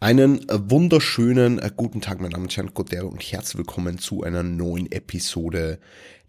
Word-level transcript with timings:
Einen 0.00 0.46
wunderschönen 0.48 1.58
äh, 1.58 1.72
guten 1.76 2.00
Tag, 2.00 2.20
meine 2.20 2.30
Damen 2.30 2.44
und 2.44 2.56
Herren, 2.56 2.72
Godero 2.72 3.08
und 3.08 3.20
herzlich 3.20 3.58
willkommen 3.58 3.98
zu 3.98 4.22
einer 4.22 4.44
neuen 4.44 4.92
Episode 4.92 5.80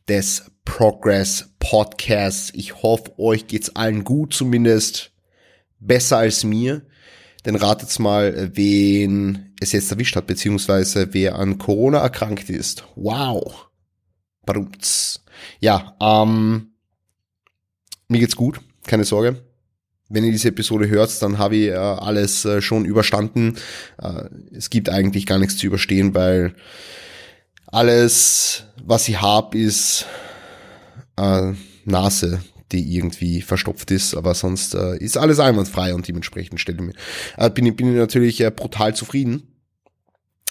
des 0.08 0.50
Progress 0.66 1.54
Podcasts. 1.60 2.52
Ich 2.56 2.82
hoffe, 2.82 3.20
euch 3.20 3.46
geht's 3.46 3.76
allen 3.76 4.04
gut, 4.04 4.34
zumindest 4.34 5.12
besser 5.80 6.18
als 6.18 6.44
mir. 6.44 6.82
Denn 7.46 7.56
ratet's 7.56 8.00
mal, 8.00 8.34
äh, 8.34 8.58
wen 8.58 9.54
es 9.62 9.72
jetzt 9.72 9.92
erwischt 9.92 10.16
hat, 10.16 10.26
beziehungsweise 10.26 11.14
wer 11.14 11.36
an 11.36 11.60
Corona 11.60 12.00
erkrankt 12.00 12.50
ist. 12.50 12.86
Wow. 12.96 13.68
Badumts. 14.48 15.24
Ja, 15.60 15.96
ähm, 16.02 16.72
mir 18.08 18.20
geht's 18.20 18.36
gut, 18.36 18.62
keine 18.88 19.06
Sorge 19.06 19.44
wenn 20.10 20.24
ihr 20.24 20.32
diese 20.32 20.50
Episode 20.50 20.90
hört, 20.90 21.22
dann 21.22 21.38
habe 21.38 21.56
ich 21.56 21.68
äh, 21.70 21.76
alles 21.76 22.44
äh, 22.44 22.62
schon 22.62 22.86
überstanden. 22.86 23.56
Äh, 24.02 24.24
es 24.52 24.70
gibt 24.70 24.90
eigentlich 24.90 25.26
gar 25.26 25.38
nichts 25.38 25.58
zu 25.58 25.68
überstehen, 25.68 26.16
weil 26.16 26.56
alles, 27.68 28.64
was 28.84 29.08
ich 29.08 29.22
habe, 29.22 29.58
ist 29.58 30.06
äh, 31.18 31.54
Nase, 31.86 32.42
die 32.72 32.96
irgendwie 32.96 33.42
verstopft 33.42 33.92
ist, 33.92 34.16
aber 34.16 34.34
sonst 34.34 34.74
äh, 34.74 34.98
ist 34.98 35.18
alles 35.18 35.40
einwandfrei 35.40 35.94
und 35.94 36.08
dementsprechend 36.08 36.60
stelle 36.60 36.80
ich 36.80 36.84
mir, 36.84 36.94
äh, 37.38 37.50
bin, 37.50 37.66
ich, 37.68 37.76
bin 37.76 37.92
ich 37.92 37.98
natürlich 37.98 38.42
äh, 38.42 38.52
brutal 38.52 38.96
zufrieden. 38.96 39.44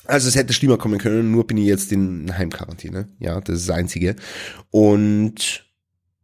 Also 0.04 0.28
es 0.28 0.36
hätte 0.36 0.54
schlimmer 0.54 0.78
kommen 0.78 0.98
können, 0.98 1.30
nur 1.30 1.46
bin 1.46 1.58
ich 1.58 1.66
jetzt 1.66 1.92
in 1.92 2.36
Heimquarantäne. 2.36 3.08
Ja, 3.18 3.40
das 3.40 3.60
ist 3.60 3.68
das 3.68 3.76
Einzige. 3.76 4.16
Und 4.70 5.67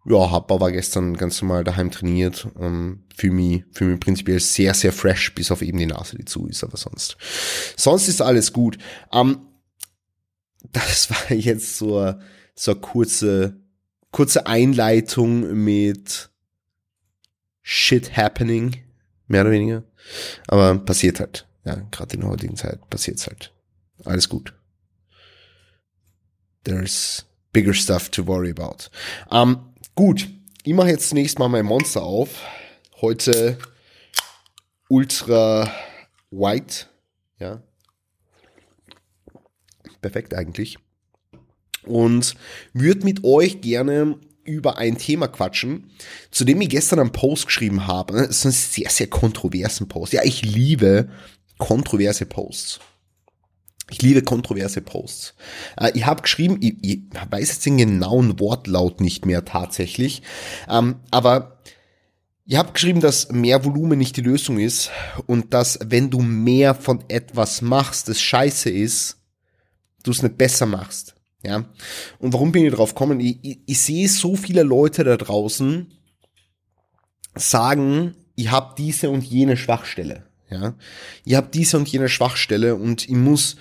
ja, 0.06 0.30
hab 0.30 0.52
aber 0.52 0.70
gestern 0.70 1.16
ganz 1.16 1.40
normal 1.40 1.64
daheim 1.64 1.90
trainiert. 1.90 2.46
Ähm, 2.58 3.04
für 3.16 3.30
mich, 3.30 3.64
für 3.72 3.84
mich 3.84 4.00
prinzipiell 4.00 4.40
sehr, 4.40 4.74
sehr 4.74 4.92
fresh, 4.92 5.34
bis 5.34 5.50
auf 5.50 5.62
eben 5.62 5.78
die 5.78 5.86
Nase, 5.86 6.16
die 6.16 6.24
zu 6.24 6.46
ist, 6.46 6.62
aber 6.62 6.76
sonst. 6.76 7.16
Sonst 7.76 8.08
ist 8.08 8.20
alles 8.20 8.52
gut. 8.52 8.76
Ähm, 9.12 9.40
das 10.72 11.10
war 11.10 11.32
jetzt 11.32 11.78
so, 11.78 12.14
so 12.54 12.72
eine 12.72 12.80
kurze, 12.80 13.56
kurze 14.10 14.46
Einleitung 14.46 15.64
mit 15.64 16.30
Shit 17.62 18.14
happening, 18.14 18.76
mehr 19.26 19.40
oder 19.40 19.52
weniger. 19.52 19.84
Aber 20.48 20.78
passiert 20.78 21.18
halt. 21.18 21.46
Ja, 21.64 21.76
gerade 21.90 22.14
in 22.14 22.20
der 22.20 22.28
heutigen 22.28 22.56
Zeit 22.56 22.90
passiert's 22.90 23.26
halt. 23.26 23.54
Alles 24.04 24.28
gut. 24.28 24.52
There's 26.64 27.24
bigger 27.52 27.72
stuff 27.72 28.10
to 28.10 28.26
worry 28.26 28.50
about. 28.50 28.90
Ähm, 29.30 29.73
Gut, 29.96 30.28
ich 30.64 30.74
mache 30.74 30.88
jetzt 30.88 31.10
zunächst 31.10 31.38
mal 31.38 31.48
mein 31.48 31.64
Monster 31.64 32.02
auf. 32.02 32.42
Heute 33.00 33.58
Ultra 34.88 35.72
White. 36.32 36.86
Ja. 37.38 37.62
Perfekt 40.00 40.34
eigentlich. 40.34 40.78
Und 41.84 42.34
würde 42.72 43.04
mit 43.04 43.22
euch 43.22 43.60
gerne 43.60 44.18
über 44.42 44.78
ein 44.78 44.98
Thema 44.98 45.28
quatschen, 45.28 45.92
zu 46.32 46.44
dem 46.44 46.60
ich 46.60 46.70
gestern 46.70 46.98
einen 46.98 47.12
Post 47.12 47.46
geschrieben 47.46 47.86
habe. 47.86 48.14
Das 48.14 48.30
ist 48.30 48.44
ein 48.46 48.50
sehr, 48.50 48.90
sehr 48.90 49.06
kontroversen 49.06 49.86
Post. 49.86 50.12
Ja, 50.12 50.24
ich 50.24 50.42
liebe 50.42 51.08
kontroverse 51.56 52.26
Posts. 52.26 52.80
Ich 53.90 54.00
liebe 54.02 54.22
kontroverse 54.22 54.80
Posts. 54.80 55.34
Äh, 55.76 55.92
ich 55.94 56.06
habe 56.06 56.22
geschrieben, 56.22 56.58
ich, 56.60 57.00
weiß 57.30 57.48
jetzt 57.48 57.66
den 57.66 57.76
genauen 57.76 58.40
Wortlaut 58.40 59.00
nicht 59.00 59.26
mehr 59.26 59.44
tatsächlich, 59.44 60.22
ähm, 60.68 60.96
aber 61.10 61.58
ich 62.46 62.56
habe 62.56 62.72
geschrieben, 62.72 63.00
dass 63.00 63.30
mehr 63.32 63.64
Volumen 63.64 63.98
nicht 63.98 64.16
die 64.16 64.22
Lösung 64.22 64.58
ist 64.58 64.90
und 65.26 65.54
dass 65.54 65.78
wenn 65.82 66.10
du 66.10 66.20
mehr 66.20 66.74
von 66.74 67.02
etwas 67.08 67.62
machst, 67.62 68.08
das 68.08 68.20
scheiße 68.20 68.68
ist, 68.68 69.16
du 70.02 70.10
es 70.10 70.22
nicht 70.22 70.36
besser 70.36 70.66
machst. 70.66 71.14
Ja. 71.42 71.64
Und 72.18 72.32
warum 72.32 72.52
bin 72.52 72.66
ich 72.66 72.74
drauf 72.74 72.94
gekommen? 72.94 73.20
Ich, 73.20 73.38
ich, 73.42 73.60
ich 73.66 73.80
sehe 73.80 74.08
so 74.08 74.36
viele 74.36 74.62
Leute 74.62 75.04
da 75.04 75.16
draußen 75.16 75.92
sagen, 77.34 78.14
ich 78.34 78.50
habe 78.50 78.74
diese 78.76 79.10
und 79.10 79.24
jene 79.24 79.56
Schwachstelle. 79.56 80.24
Ja, 80.54 80.74
ihr 81.24 81.36
habt 81.36 81.54
diese 81.54 81.76
und 81.76 81.88
jene 81.88 82.08
Schwachstelle 82.08 82.76
und 82.76 83.08
ich 83.08 83.14
muss 83.14 83.56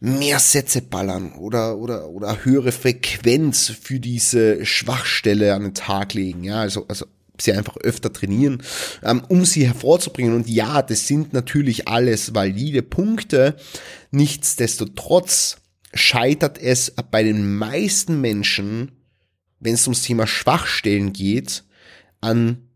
mehr 0.00 0.38
Sätze 0.38 0.82
ballern 0.82 1.32
oder, 1.32 1.78
oder, 1.78 2.08
oder 2.08 2.44
höhere 2.44 2.72
Frequenz 2.72 3.72
für 3.80 4.00
diese 4.00 4.64
Schwachstelle 4.66 5.54
an 5.54 5.62
den 5.62 5.74
Tag 5.74 6.14
legen. 6.14 6.44
Ja, 6.44 6.60
also, 6.60 6.86
also 6.88 7.06
sie 7.38 7.52
einfach 7.52 7.76
öfter 7.78 8.12
trainieren, 8.12 8.62
ähm, 9.02 9.22
um 9.28 9.44
sie 9.46 9.66
hervorzubringen. 9.66 10.34
Und 10.34 10.48
ja, 10.48 10.82
das 10.82 11.06
sind 11.06 11.32
natürlich 11.32 11.88
alles 11.88 12.34
valide 12.34 12.82
Punkte. 12.82 13.56
Nichtsdestotrotz 14.10 15.56
scheitert 15.94 16.58
es 16.58 16.92
bei 17.10 17.22
den 17.22 17.56
meisten 17.56 18.20
Menschen, 18.20 18.92
wenn 19.58 19.74
es 19.74 19.86
ums 19.86 20.02
Thema 20.02 20.26
Schwachstellen 20.26 21.12
geht, 21.12 21.64
an 22.20 22.68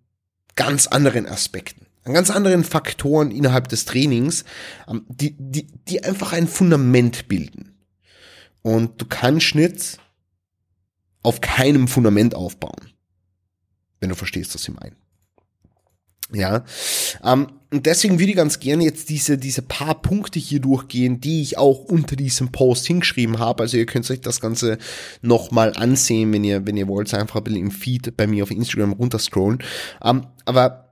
ganz 0.57 0.87
anderen 0.87 1.27
Aspekten 1.27 1.84
an 2.05 2.13
ganz 2.13 2.31
anderen 2.31 2.65
Faktoren 2.65 3.31
innerhalb 3.31 3.69
des 3.69 3.85
Trainings, 3.85 4.45
ähm, 4.89 5.05
die, 5.09 5.37
die, 5.39 5.67
die 5.89 6.05
einfach 6.05 6.33
ein 6.33 6.47
Fundament 6.47 7.29
bilden. 7.29 7.75
Und 8.63 9.01
du 9.01 9.07
kannst 9.07 9.55
nicht 9.55 9.99
auf 11.23 11.41
keinem 11.41 11.89
Fundament 11.89 12.35
aufbauen. 12.35 12.93
Wenn 14.01 14.11
du 14.11 14.15
verstehst, 14.15 14.55
was 14.55 14.69
ich 14.69 14.75
meine. 14.75 14.97
Ja, 16.33 16.65
ähm, 17.23 17.49
und 17.71 17.87
deswegen 17.87 18.19
würde 18.19 18.31
ich 18.31 18.37
ganz 18.37 18.61
gerne 18.61 18.85
jetzt 18.85 19.09
diese, 19.09 19.37
diese 19.37 19.61
paar 19.61 20.01
Punkte 20.01 20.39
hier 20.39 20.61
durchgehen, 20.61 21.21
die 21.21 21.43
ich 21.43 21.59
auch 21.59 21.81
unter 21.81 22.17
diesem 22.17 22.53
Post 22.53 22.87
hingeschrieben 22.87 23.39
habe. 23.39 23.63
Also 23.63 23.77
ihr 23.77 23.87
könnt 23.87 24.09
euch 24.11 24.21
das 24.21 24.41
Ganze 24.41 24.79
nochmal 25.23 25.73
ansehen, 25.75 26.33
wenn 26.33 26.45
ihr, 26.45 26.67
wenn 26.67 26.77
ihr 26.77 26.89
wollt, 26.89 27.13
einfach 27.15 27.37
ein 27.37 27.45
bisschen 27.45 27.61
im 27.61 27.71
Feed 27.71 28.17
bei 28.17 28.27
mir 28.27 28.45
auf 28.45 28.51
Instagram 28.51 28.93
runterscrollen. 28.93 29.59
Ähm, 30.03 30.27
aber 30.45 30.84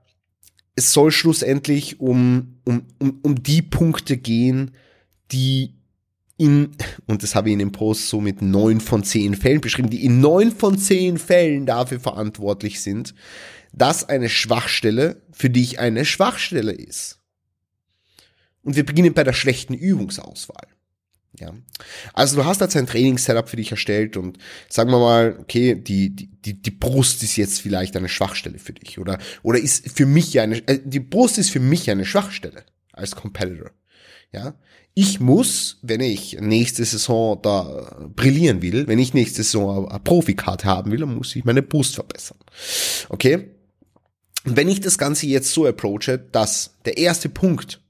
es 0.75 0.93
soll 0.93 1.11
schlussendlich 1.11 1.99
um, 1.99 2.59
um, 2.63 2.85
um, 2.99 3.19
um 3.21 3.43
die 3.43 3.61
Punkte 3.61 4.17
gehen, 4.17 4.71
die 5.31 5.75
in, 6.37 6.71
und 7.05 7.21
das 7.21 7.35
habe 7.35 7.49
ich 7.49 7.53
in 7.53 7.59
dem 7.59 7.71
Post 7.71 8.09
so 8.09 8.19
mit 8.19 8.41
neun 8.41 8.81
von 8.81 9.03
zehn 9.03 9.35
Fällen 9.35 9.61
beschrieben, 9.61 9.89
die 9.89 10.03
in 10.03 10.19
neun 10.19 10.51
von 10.51 10.77
zehn 10.77 11.17
Fällen 11.17 11.65
dafür 11.65 11.99
verantwortlich 11.99 12.81
sind, 12.81 13.13
dass 13.71 14.07
eine 14.07 14.29
Schwachstelle 14.29 15.21
für 15.31 15.49
dich 15.49 15.79
eine 15.79 16.05
Schwachstelle 16.05 16.71
ist. 16.71 17.19
Und 18.63 18.75
wir 18.75 18.85
beginnen 18.85 19.13
bei 19.13 19.23
der 19.23 19.33
schlechten 19.33 19.73
Übungsauswahl. 19.73 20.67
Ja. 21.39 21.53
Also 22.13 22.35
du 22.35 22.45
hast 22.45 22.61
jetzt 22.61 22.77
ein 22.77 22.85
Trainingssetup 22.85 23.49
für 23.49 23.57
dich 23.57 23.71
erstellt 23.71 24.17
und 24.17 24.37
sagen 24.69 24.91
wir 24.91 24.99
mal, 24.99 25.37
okay, 25.39 25.75
die, 25.75 26.15
die, 26.15 26.61
die 26.61 26.71
Brust 26.71 27.23
ist 27.23 27.37
jetzt 27.37 27.59
vielleicht 27.59 27.97
eine 27.97 28.09
Schwachstelle 28.09 28.59
für 28.59 28.73
dich 28.73 28.99
oder, 28.99 29.17
oder 29.41 29.59
ist 29.59 29.89
für 29.97 30.05
mich 30.05 30.39
eine, 30.39 30.57
äh, 30.67 30.79
die 30.83 30.99
Brust 30.99 31.39
ist 31.39 31.49
für 31.49 31.59
mich 31.59 31.89
eine 31.89 32.05
Schwachstelle 32.05 32.63
als 32.91 33.15
Competitor. 33.15 33.71
Ja. 34.31 34.55
Ich 34.95 35.19
muss, 35.19 35.79
wenn 35.81 36.01
ich 36.01 36.37
nächste 36.39 36.85
Saison 36.85 37.41
da 37.41 38.09
brillieren 38.15 38.61
will, 38.61 38.85
wenn 38.87 38.99
ich 38.99 39.15
nächste 39.15 39.41
Saison 39.41 39.89
eine 39.89 39.99
Profikarte 39.99 40.65
haben 40.65 40.91
will, 40.91 40.99
dann 40.99 41.15
muss 41.15 41.35
ich 41.35 41.45
meine 41.45 41.63
Brust 41.63 41.95
verbessern. 41.95 42.37
Okay? 43.09 43.49
Und 44.45 44.55
wenn 44.55 44.69
ich 44.69 44.81
das 44.81 44.99
Ganze 44.99 45.25
jetzt 45.25 45.51
so 45.51 45.65
approache, 45.65 46.19
dass 46.19 46.75
der 46.85 46.97
erste 46.97 47.29
Punkt, 47.29 47.81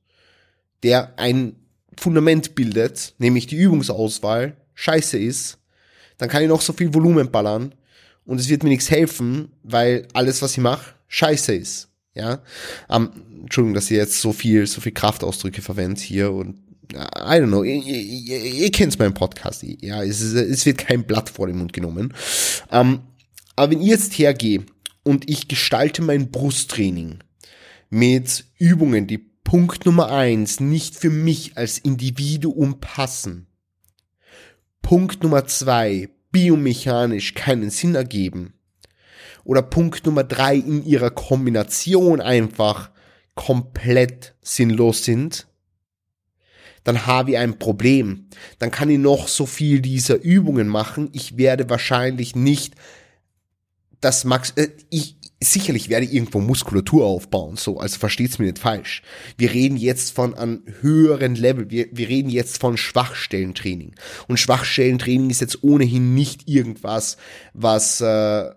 der 0.84 1.20
ein 1.20 1.56
Fundament 1.98 2.56
bildet, 2.56 3.14
nämlich 3.18 3.48
die 3.48 3.58
Übungsauswahl, 3.58 4.58
scheiße 4.74 5.18
ist, 5.18 5.58
dann 6.18 6.30
kann 6.30 6.44
ich 6.44 6.50
noch 6.50 6.62
so 6.62 6.74
viel 6.74 6.94
Volumen 6.94 7.31
ballern 7.31 7.74
und 8.26 8.40
es 8.40 8.50
wird 8.50 8.64
mir 8.64 8.70
nichts 8.70 8.90
helfen, 8.90 9.52
weil 9.64 10.08
alles, 10.14 10.42
was 10.42 10.54
ich 10.54 10.59
mache, 10.59 10.96
scheiße 11.08 11.54
ist. 11.54 11.90
Ja, 12.16 12.44
um, 12.90 13.09
Entschuldigung, 13.42 13.74
dass 13.74 13.90
ihr 13.90 13.98
jetzt 13.98 14.22
so 14.22 14.34
viel, 14.34 14.68
so 14.68 14.81
viel 14.81 14.92
Kraftausdrücke 14.92 15.64
verwendet 15.64 16.00
hier 16.00 16.31
und 16.31 16.59
I 16.94 17.40
don't 17.40 17.48
know, 17.48 17.63
ihr, 17.63 17.81
ihr, 17.81 18.44
ihr 18.44 18.72
kennt 18.72 19.00
meinen 19.00 19.16
Podcast, 19.16 19.63
ja, 19.63 20.04
es, 20.04 20.22
es 20.22 20.66
wird 20.66 20.78
kein 20.78 21.06
Blatt 21.06 21.30
vor 21.30 21.48
den 21.48 21.57
Mund 21.57 21.74
genommen. 21.74 22.13
Um, 22.69 23.01
aber 23.56 23.72
wenn 23.72 23.81
ich 23.81 23.88
jetzt 23.88 24.18
hergehe 24.19 24.63
und 25.04 25.28
ich 25.28 25.48
gestalte 25.48 26.04
mein 26.04 26.30
Brusttraining 26.30 27.19
mit 27.89 28.46
Übungen, 28.60 29.07
die 29.07 29.32
Punkt 29.44 29.86
Nummer 29.86 30.12
eins, 30.12 30.60
nicht 30.60 30.95
für 30.95 31.10
mich 31.10 31.57
als 31.57 31.78
Individuum 31.78 32.80
passen. 32.80 33.48
Punkt 34.81 35.24
Nummer 35.24 35.45
zwei, 35.45 36.10
biomechanisch 36.31 37.34
keinen 37.34 37.69
Sinn 37.69 37.95
ergeben. 37.95 38.54
Oder 39.44 39.62
Punkt 39.62 40.06
Nummer 40.06 40.24
drei, 40.24 40.56
in 40.56 40.86
ihrer 40.86 41.12
Kombination 41.12 42.22
einfach 42.22 42.92
komplett 43.36 44.36
sinnlos 44.42 45.04
sind, 45.04 45.48
dann 46.84 47.06
habe 47.06 47.31
ich 47.31 47.38
ein 47.38 47.60
Problem. 47.60 48.28
Dann 48.60 48.72
kann 48.72 48.89
ich 48.89 49.00
noch 49.00 49.28
so 49.28 49.46
viel 49.46 49.81
dieser 49.81 50.22
Übungen 50.22 50.68
machen. 50.68 51.10
Ich 51.13 51.38
werde 51.38 51.69
wahrscheinlich 51.69 52.36
nicht 52.36 52.75
das 54.03 54.25
Max, 54.25 54.51
äh, 54.55 54.69
ich, 54.89 55.17
sicherlich 55.41 55.89
werde 55.89 56.05
ich 56.05 56.13
irgendwo 56.13 56.39
Muskulatur 56.39 57.05
aufbauen, 57.05 57.55
so, 57.55 57.79
also 57.79 58.00
versteht's 58.00 58.39
mir 58.39 58.45
nicht 58.45 58.59
falsch. 58.59 59.01
Wir 59.38 59.53
reden 59.53 59.77
jetzt 59.77 60.11
von 60.11 60.35
einem 60.35 60.63
höheren 60.81 61.35
Level, 61.35 61.69
wir, 61.69 61.88
wir 61.91 62.07
reden 62.09 62.29
jetzt 62.29 62.59
von 62.59 62.77
Schwachstellentraining. 62.77 63.95
Und 64.27 64.39
Schwachstellentraining 64.39 65.29
ist 65.29 65.41
jetzt 65.41 65.63
ohnehin 65.63 66.13
nicht 66.13 66.47
irgendwas, 66.47 67.17
was, 67.53 68.01
äh, 68.01 68.51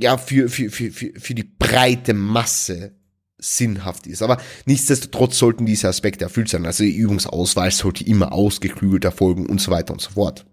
ja, 0.00 0.18
für, 0.18 0.48
für, 0.48 0.70
für, 0.70 0.90
für, 0.90 1.12
für 1.18 1.34
die 1.34 1.44
breite 1.44 2.14
Masse 2.14 2.94
sinnhaft 3.38 4.06
ist. 4.06 4.22
Aber 4.22 4.38
nichtsdestotrotz 4.66 5.38
sollten 5.38 5.66
diese 5.66 5.88
Aspekte 5.88 6.24
erfüllt 6.24 6.48
sein. 6.48 6.64
Also 6.64 6.84
die 6.84 6.94
Übungsauswahl 6.94 7.70
sollte 7.70 8.04
immer 8.04 8.32
ausgeklügelt 8.32 9.04
erfolgen 9.04 9.46
und 9.46 9.60
so 9.60 9.70
weiter 9.70 9.92
und 9.92 10.00
so 10.00 10.10
fort. 10.10 10.46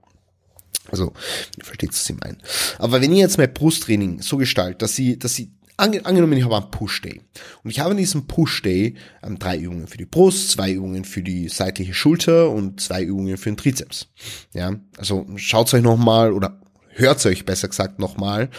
Also, 0.91 1.13
ihr 1.57 1.65
versteht, 1.65 1.91
was 1.91 2.09
ich 2.09 2.15
meine. 2.19 2.37
Aber 2.77 3.01
wenn 3.01 3.11
ihr 3.11 3.19
jetzt 3.19 3.37
mein 3.37 3.53
Brusttraining 3.53 4.21
so 4.21 4.37
gestaltet, 4.37 4.81
dass 4.81 4.95
sie, 4.95 5.19
dass 5.19 5.35
sie, 5.35 5.51
angenommen, 5.77 6.33
ich 6.33 6.43
habe 6.43 6.57
einen 6.57 6.71
Push-Day. 6.71 7.21
Und 7.63 7.71
ich 7.71 7.79
habe 7.79 7.91
in 7.91 7.97
diesem 7.97 8.27
Push-Day 8.27 8.95
ähm, 9.23 9.39
drei 9.39 9.57
Übungen 9.57 9.87
für 9.87 9.97
die 9.97 10.05
Brust, 10.05 10.51
zwei 10.51 10.71
Übungen 10.71 11.05
für 11.05 11.21
die 11.21 11.47
seitliche 11.47 11.93
Schulter 11.93 12.49
und 12.49 12.81
zwei 12.81 13.03
Übungen 13.03 13.37
für 13.37 13.49
den 13.49 13.57
Trizeps. 13.57 14.07
Ja, 14.53 14.75
also 14.97 15.25
schaut 15.35 15.73
euch 15.73 15.81
nochmal 15.81 16.33
oder 16.33 16.61
hört 16.89 17.25
euch 17.25 17.45
besser 17.45 17.69
gesagt 17.69 17.99
nochmal 17.99 18.49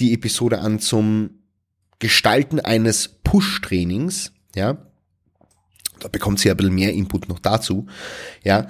die 0.00 0.12
Episode 0.12 0.58
an 0.58 0.80
zum 0.80 1.30
Gestalten 2.00 2.60
eines 2.60 3.08
Push-Trainings, 3.22 4.32
ja, 4.54 4.78
da 6.00 6.08
bekommt 6.08 6.44
ihr 6.44 6.50
ein 6.50 6.56
bisschen 6.56 6.74
mehr 6.74 6.92
Input 6.92 7.28
noch 7.28 7.38
dazu, 7.38 7.86
ja, 8.42 8.68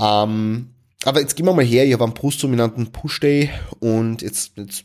ähm, 0.00 0.74
aber 1.08 1.20
jetzt 1.20 1.36
gehen 1.36 1.46
wir 1.46 1.54
mal 1.54 1.64
her, 1.64 1.86
ich 1.86 1.92
habe 1.94 2.04
einen 2.04 2.14
brustdominanten 2.14 2.92
Push-Day 2.92 3.50
und 3.80 4.20
jetzt, 4.20 4.52
jetzt 4.56 4.84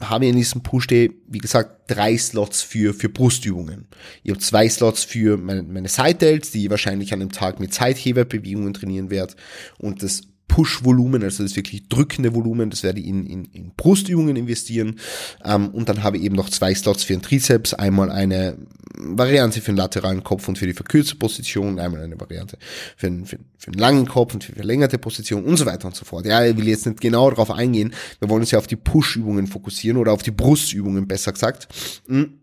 haben 0.00 0.22
wir 0.22 0.28
in 0.28 0.36
diesem 0.36 0.62
Push-Day, 0.62 1.10
wie 1.26 1.38
gesagt, 1.38 1.90
drei 1.90 2.16
Slots 2.16 2.62
für, 2.62 2.94
für 2.94 3.08
Brustübungen. 3.08 3.88
Ich 4.22 4.30
habe 4.30 4.40
zwei 4.40 4.68
Slots 4.68 5.04
für 5.04 5.36
meine, 5.36 5.62
meine 5.64 5.88
Side-Delts, 5.88 6.52
die 6.52 6.64
ich 6.64 6.70
wahrscheinlich 6.70 7.12
an 7.12 7.20
dem 7.20 7.32
Tag 7.32 7.60
mit 7.60 7.74
Zeitheberbewegungen 7.74 8.72
trainieren 8.72 9.10
werde 9.10 9.34
und 9.78 10.02
das 10.02 10.22
Push-Volumen, 10.54 11.24
also 11.24 11.42
das 11.42 11.56
wirklich 11.56 11.88
drückende 11.88 12.32
Volumen, 12.32 12.70
das 12.70 12.84
werde 12.84 13.00
ich 13.00 13.06
in, 13.06 13.26
in, 13.26 13.44
in 13.46 13.72
Brustübungen 13.76 14.36
investieren. 14.36 15.00
Ähm, 15.44 15.70
und 15.70 15.88
dann 15.88 16.04
habe 16.04 16.16
ich 16.16 16.22
eben 16.22 16.36
noch 16.36 16.48
zwei 16.48 16.72
Slots 16.72 17.02
für 17.02 17.12
den 17.12 17.22
Trizeps, 17.22 17.74
einmal 17.74 18.08
eine 18.08 18.56
Variante 18.96 19.60
für 19.60 19.72
den 19.72 19.78
lateralen 19.78 20.22
Kopf 20.22 20.46
und 20.46 20.56
für 20.56 20.68
die 20.68 20.72
verkürzte 20.72 21.16
Position, 21.16 21.80
einmal 21.80 22.02
eine 22.02 22.20
Variante 22.20 22.56
für 22.96 23.08
den, 23.08 23.26
für, 23.26 23.40
für 23.58 23.72
den 23.72 23.80
langen 23.80 24.06
Kopf 24.06 24.32
und 24.32 24.44
für 24.44 24.52
die 24.52 24.58
verlängerte 24.58 24.96
Position 24.96 25.42
und 25.42 25.56
so 25.56 25.66
weiter 25.66 25.88
und 25.88 25.96
so 25.96 26.04
fort. 26.04 26.24
Ja, 26.24 26.46
ich 26.46 26.56
will 26.56 26.68
jetzt 26.68 26.86
nicht 26.86 27.00
genau 27.00 27.28
darauf 27.30 27.50
eingehen. 27.50 27.92
Wir 28.20 28.28
wollen 28.28 28.42
uns 28.42 28.52
ja 28.52 28.58
auf 28.60 28.68
die 28.68 28.76
Push-Übungen 28.76 29.48
fokussieren 29.48 29.98
oder 29.98 30.12
auf 30.12 30.22
die 30.22 30.30
Brustübungen, 30.30 31.08
besser 31.08 31.32
gesagt. 31.32 31.66
Und 32.06 32.38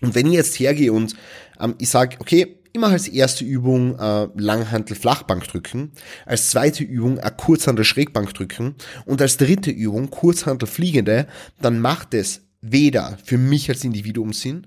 wenn 0.00 0.28
ich 0.28 0.32
jetzt 0.32 0.58
hergehe 0.58 0.94
und 0.94 1.14
ähm, 1.60 1.74
ich 1.76 1.90
sage, 1.90 2.16
okay, 2.20 2.57
immer 2.72 2.88
als 2.88 3.08
erste 3.08 3.44
Übung 3.44 3.98
äh, 3.98 4.28
Langhantel 4.36 4.96
Flachbank 4.96 5.46
drücken, 5.48 5.92
als 6.26 6.50
zweite 6.50 6.84
Übung 6.84 7.18
äh, 7.18 7.30
Kurzhantel 7.36 7.84
Schrägbank 7.84 8.34
drücken 8.34 8.74
und 9.06 9.20
als 9.22 9.36
dritte 9.36 9.70
Übung 9.70 10.10
Kurzhantel 10.10 10.68
Fliegende, 10.68 11.26
dann 11.60 11.80
macht 11.80 12.14
es 12.14 12.42
weder 12.60 13.18
für 13.24 13.38
mich 13.38 13.68
als 13.68 13.84
Individuum 13.84 14.32
Sinn, 14.32 14.66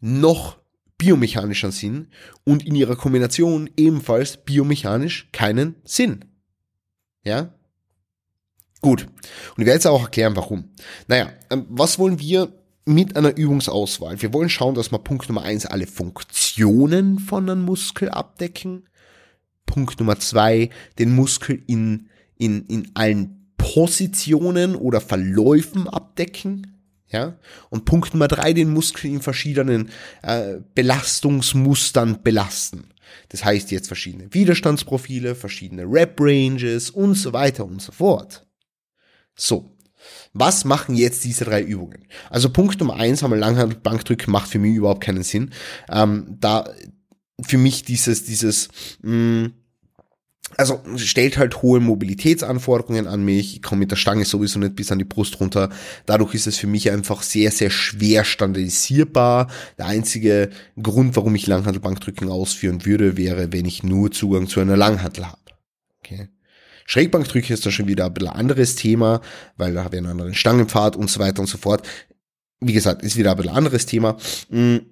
noch 0.00 0.58
biomechanischen 0.98 1.72
Sinn 1.72 2.08
und 2.44 2.64
in 2.66 2.74
ihrer 2.74 2.96
Kombination 2.96 3.68
ebenfalls 3.76 4.38
biomechanisch 4.38 5.28
keinen 5.32 5.76
Sinn. 5.84 6.24
Ja? 7.24 7.54
Gut. 8.80 9.06
Und 9.56 9.62
ich 9.62 9.66
werde 9.66 9.76
jetzt 9.76 9.86
auch 9.86 10.02
erklären, 10.02 10.36
warum. 10.36 10.70
Naja, 11.08 11.32
ähm, 11.50 11.66
was 11.70 11.98
wollen 11.98 12.20
wir 12.20 12.52
mit 12.84 13.16
einer 13.16 13.36
Übungsauswahl. 13.36 14.20
Wir 14.20 14.32
wollen 14.32 14.48
schauen, 14.50 14.74
dass 14.74 14.92
wir 14.92 14.98
Punkt 14.98 15.28
Nummer 15.28 15.42
eins 15.42 15.66
alle 15.66 15.86
Funktionen 15.86 17.18
von 17.18 17.48
einem 17.48 17.64
Muskel 17.64 18.10
abdecken. 18.10 18.88
Punkt 19.66 19.98
Nummer 19.98 20.18
zwei 20.18 20.70
den 20.98 21.14
Muskel 21.14 21.62
in, 21.66 22.08
in, 22.36 22.66
in 22.66 22.90
allen 22.94 23.52
Positionen 23.56 24.76
oder 24.76 25.00
Verläufen 25.00 25.88
abdecken. 25.88 26.76
Ja? 27.08 27.38
Und 27.70 27.86
Punkt 27.86 28.12
Nummer 28.12 28.28
drei 28.28 28.52
den 28.52 28.70
Muskel 28.70 29.10
in 29.10 29.22
verschiedenen 29.22 29.88
äh, 30.22 30.58
Belastungsmustern 30.74 32.22
belasten. 32.22 32.90
Das 33.28 33.44
heißt 33.44 33.70
jetzt 33.70 33.86
verschiedene 33.86 34.32
Widerstandsprofile, 34.34 35.34
verschiedene 35.34 35.84
Rep-Ranges 35.84 36.90
und 36.90 37.14
so 37.14 37.32
weiter 37.32 37.64
und 37.64 37.80
so 37.80 37.92
fort. 37.92 38.46
So, 39.34 39.73
was 40.32 40.64
machen 40.64 40.94
jetzt 40.94 41.24
diese 41.24 41.44
drei 41.44 41.62
Übungen? 41.62 42.06
Also 42.30 42.50
Punkt 42.50 42.80
Nummer 42.80 42.96
eins, 42.96 43.22
haben 43.22 43.30
wir 43.30 43.38
Langhandel 43.38 43.78
Bankdrücken, 43.78 44.32
macht 44.32 44.48
für 44.48 44.58
mich 44.58 44.74
überhaupt 44.74 45.02
keinen 45.02 45.22
Sinn. 45.22 45.50
Ähm, 45.88 46.36
da 46.40 46.68
für 47.40 47.58
mich 47.58 47.84
dieses, 47.84 48.24
dieses, 48.24 48.68
mh, 49.02 49.12
mm, 49.12 49.52
also 50.56 50.80
stellt 50.96 51.38
halt 51.38 51.62
hohe 51.62 51.80
Mobilitätsanforderungen 51.80 53.06
an 53.06 53.24
mich. 53.24 53.56
Ich 53.56 53.62
komme 53.62 53.80
mit 53.80 53.90
der 53.90 53.96
Stange 53.96 54.24
sowieso 54.24 54.58
nicht 54.58 54.76
bis 54.76 54.92
an 54.92 54.98
die 54.98 55.04
Brust 55.04 55.40
runter. 55.40 55.70
Dadurch 56.06 56.34
ist 56.34 56.46
es 56.46 56.58
für 56.58 56.66
mich 56.66 56.90
einfach 56.90 57.22
sehr, 57.22 57.50
sehr 57.50 57.70
schwer 57.70 58.24
standardisierbar. 58.24 59.48
Der 59.78 59.86
einzige 59.86 60.50
Grund, 60.80 61.16
warum 61.16 61.34
ich 61.34 61.46
Langhandelbankdrücken 61.46 62.28
ausführen 62.28 62.84
würde, 62.84 63.16
wäre, 63.16 63.52
wenn 63.52 63.64
ich 63.64 63.82
nur 63.82 64.12
Zugang 64.12 64.46
zu 64.46 64.60
einer 64.60 64.76
Langhantel 64.76 65.26
habe. 65.26 65.38
Okay. 65.98 66.28
Schrägbankdrücke 66.84 67.52
ist 67.52 67.64
da 67.66 67.70
schon 67.70 67.88
wieder 67.88 68.06
ein 68.06 68.14
bisschen 68.14 68.30
anderes 68.30 68.76
Thema, 68.76 69.20
weil 69.56 69.74
da 69.74 69.84
habe 69.84 69.96
ich 69.96 69.98
einen 70.00 70.10
anderen 70.10 70.34
Stangenpfad 70.34 70.96
und 70.96 71.10
so 71.10 71.20
weiter 71.20 71.40
und 71.40 71.46
so 71.46 71.58
fort. 71.58 71.86
Wie 72.60 72.72
gesagt, 72.72 73.02
ist 73.02 73.16
wieder 73.16 73.32
ein 73.32 73.36
bisschen 73.36 73.56
anderes 73.56 73.86
Thema. 73.86 74.16
Mhm. 74.50 74.82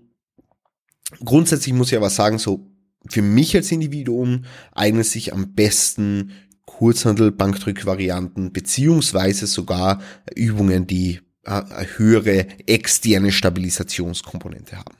Grundsätzlich 1.24 1.74
muss 1.74 1.92
ich 1.92 1.98
aber 1.98 2.10
sagen, 2.10 2.38
so 2.38 2.66
für 3.08 3.22
mich 3.22 3.54
als 3.54 3.70
Individuum 3.70 4.44
eignen 4.72 5.04
sich 5.04 5.32
am 5.32 5.54
besten 5.54 6.32
Kurzhandel-Bankdrück-Varianten 6.64 8.52
beziehungsweise 8.52 9.46
sogar 9.46 10.00
Übungen, 10.34 10.86
die 10.86 11.20
eine 11.44 11.86
höhere 11.96 12.46
externe 12.66 13.32
Stabilisationskomponente 13.32 14.78
haben. 14.78 14.96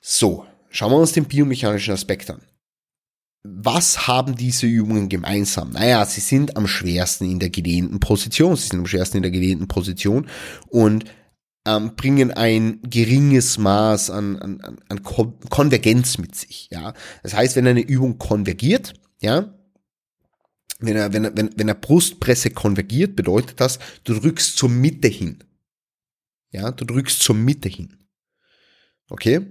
So, 0.00 0.46
schauen 0.70 0.92
wir 0.92 0.98
uns 0.98 1.12
den 1.12 1.24
biomechanischen 1.24 1.92
Aspekt 1.92 2.30
an 2.30 2.40
was 3.42 4.06
haben 4.06 4.34
diese 4.36 4.66
Übungen 4.66 5.08
gemeinsam? 5.08 5.70
Naja, 5.70 6.04
sie 6.04 6.20
sind 6.20 6.56
am 6.56 6.66
schwersten 6.66 7.30
in 7.30 7.38
der 7.38 7.50
gedehnten 7.50 8.00
Position. 8.00 8.56
Sie 8.56 8.68
sind 8.68 8.80
am 8.80 8.86
schwersten 8.86 9.18
in 9.18 9.22
der 9.22 9.32
gedehnten 9.32 9.68
Position 9.68 10.28
und 10.68 11.04
ähm, 11.66 11.94
bringen 11.96 12.30
ein 12.32 12.80
geringes 12.82 13.58
Maß 13.58 14.10
an, 14.10 14.36
an, 14.36 14.78
an 14.88 15.02
Konvergenz 15.02 16.18
mit 16.18 16.34
sich. 16.34 16.68
Ja, 16.70 16.94
das 17.22 17.34
heißt, 17.34 17.56
wenn 17.56 17.66
eine 17.66 17.80
Übung 17.80 18.18
konvergiert, 18.18 18.94
ja, 19.20 19.54
wenn 20.80 20.96
er, 20.96 21.12
wenn, 21.12 21.24
er, 21.24 21.36
wenn, 21.36 21.50
wenn 21.56 21.68
er 21.68 21.74
Brustpresse 21.74 22.50
konvergiert, 22.50 23.16
bedeutet 23.16 23.60
das, 23.60 23.78
du 24.04 24.14
drückst 24.14 24.56
zur 24.56 24.68
Mitte 24.68 25.08
hin. 25.08 25.44
Ja, 26.50 26.70
du 26.70 26.84
drückst 26.84 27.20
zur 27.20 27.34
Mitte 27.34 27.68
hin. 27.68 27.98
Okay? 29.10 29.46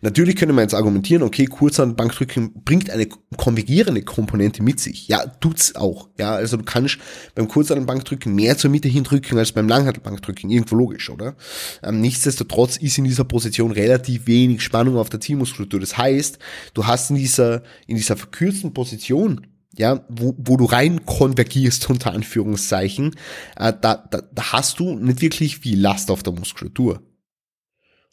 Natürlich 0.00 0.36
könnte 0.36 0.54
man 0.54 0.64
jetzt 0.64 0.74
argumentieren, 0.74 1.22
okay, 1.22 1.46
Kurzhandbankdrücken 1.46 2.62
bringt 2.64 2.90
eine 2.90 3.06
konvergierende 3.36 4.02
Komponente 4.02 4.62
mit 4.62 4.80
sich. 4.80 5.08
Ja, 5.08 5.26
tut's 5.26 5.74
auch. 5.74 6.08
Ja, 6.18 6.34
also 6.34 6.56
du 6.56 6.64
kannst 6.64 6.98
beim 7.34 7.48
Kurzhandbankdrücken 7.48 8.34
mehr 8.34 8.56
zur 8.58 8.70
Mitte 8.70 8.88
hindrücken 8.88 9.38
als 9.38 9.52
beim 9.52 9.68
Langhandelbankdrücken. 9.68 10.50
Irgendwo 10.50 10.76
logisch, 10.76 11.10
oder? 11.10 11.36
Ähm, 11.82 12.00
nichtsdestotrotz 12.00 12.76
ist 12.76 12.98
in 12.98 13.04
dieser 13.04 13.24
Position 13.24 13.72
relativ 13.72 14.26
wenig 14.26 14.62
Spannung 14.62 14.96
auf 14.96 15.08
der 15.08 15.20
Zielmuskulatur. 15.20 15.80
Das 15.80 15.96
heißt, 15.96 16.38
du 16.74 16.86
hast 16.86 17.10
in 17.10 17.16
dieser, 17.16 17.62
in 17.86 17.96
dieser 17.96 18.16
verkürzten 18.16 18.72
Position 18.72 19.46
ja, 19.74 20.04
wo, 20.08 20.34
wo 20.38 20.56
du 20.56 20.64
rein 20.66 21.06
konvergierst, 21.06 21.88
unter 21.90 22.12
Anführungszeichen, 22.12 23.16
äh, 23.56 23.72
da, 23.80 23.96
da, 23.96 24.22
da 24.32 24.52
hast 24.52 24.78
du 24.78 24.94
nicht 24.94 25.22
wirklich 25.22 25.58
viel 25.58 25.80
Last 25.80 26.10
auf 26.10 26.22
der 26.22 26.32
Muskulatur. 26.32 27.02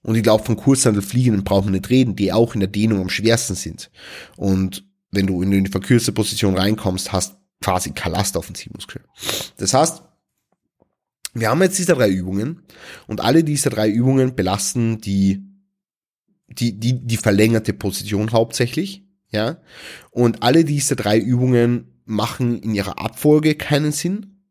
Und 0.01 0.15
ich 0.15 0.23
glaube, 0.23 0.43
von 0.43 0.55
Kurzhandelfliegenden 0.55 1.43
braucht 1.43 1.65
man 1.65 1.73
nicht 1.73 1.89
reden, 1.89 2.15
die 2.15 2.31
auch 2.31 2.53
in 2.53 2.61
der 2.61 2.69
Dehnung 2.69 3.01
am 3.01 3.09
schwersten 3.09 3.55
sind. 3.55 3.91
Und 4.37 4.85
wenn 5.11 5.27
du 5.27 5.41
in 5.41 5.63
die 5.63 5.71
verkürzte 5.71 6.11
Position 6.11 6.57
reinkommst, 6.57 7.11
hast 7.11 7.37
quasi 7.61 7.91
kein 7.91 8.13
Last 8.13 8.37
auf 8.37 8.47
den 8.47 8.55
Zielmuskel. 8.55 9.03
Das 9.57 9.73
heißt, 9.73 10.03
wir 11.33 11.49
haben 11.49 11.61
jetzt 11.61 11.77
diese 11.77 11.95
drei 11.95 12.09
Übungen 12.09 12.63
und 13.07 13.21
alle 13.21 13.43
diese 13.43 13.69
drei 13.69 13.89
Übungen 13.89 14.35
belasten 14.35 14.99
die, 14.99 15.43
die, 16.47 16.79
die, 16.79 17.05
die 17.05 17.17
verlängerte 17.17 17.73
Position 17.73 18.31
hauptsächlich, 18.31 19.03
ja. 19.31 19.61
Und 20.11 20.41
alle 20.41 20.63
diese 20.63 20.95
drei 20.95 21.19
Übungen 21.19 22.01
machen 22.05 22.59
in 22.61 22.73
ihrer 22.73 22.99
Abfolge 22.99 23.55
keinen 23.55 23.91
Sinn, 23.91 24.43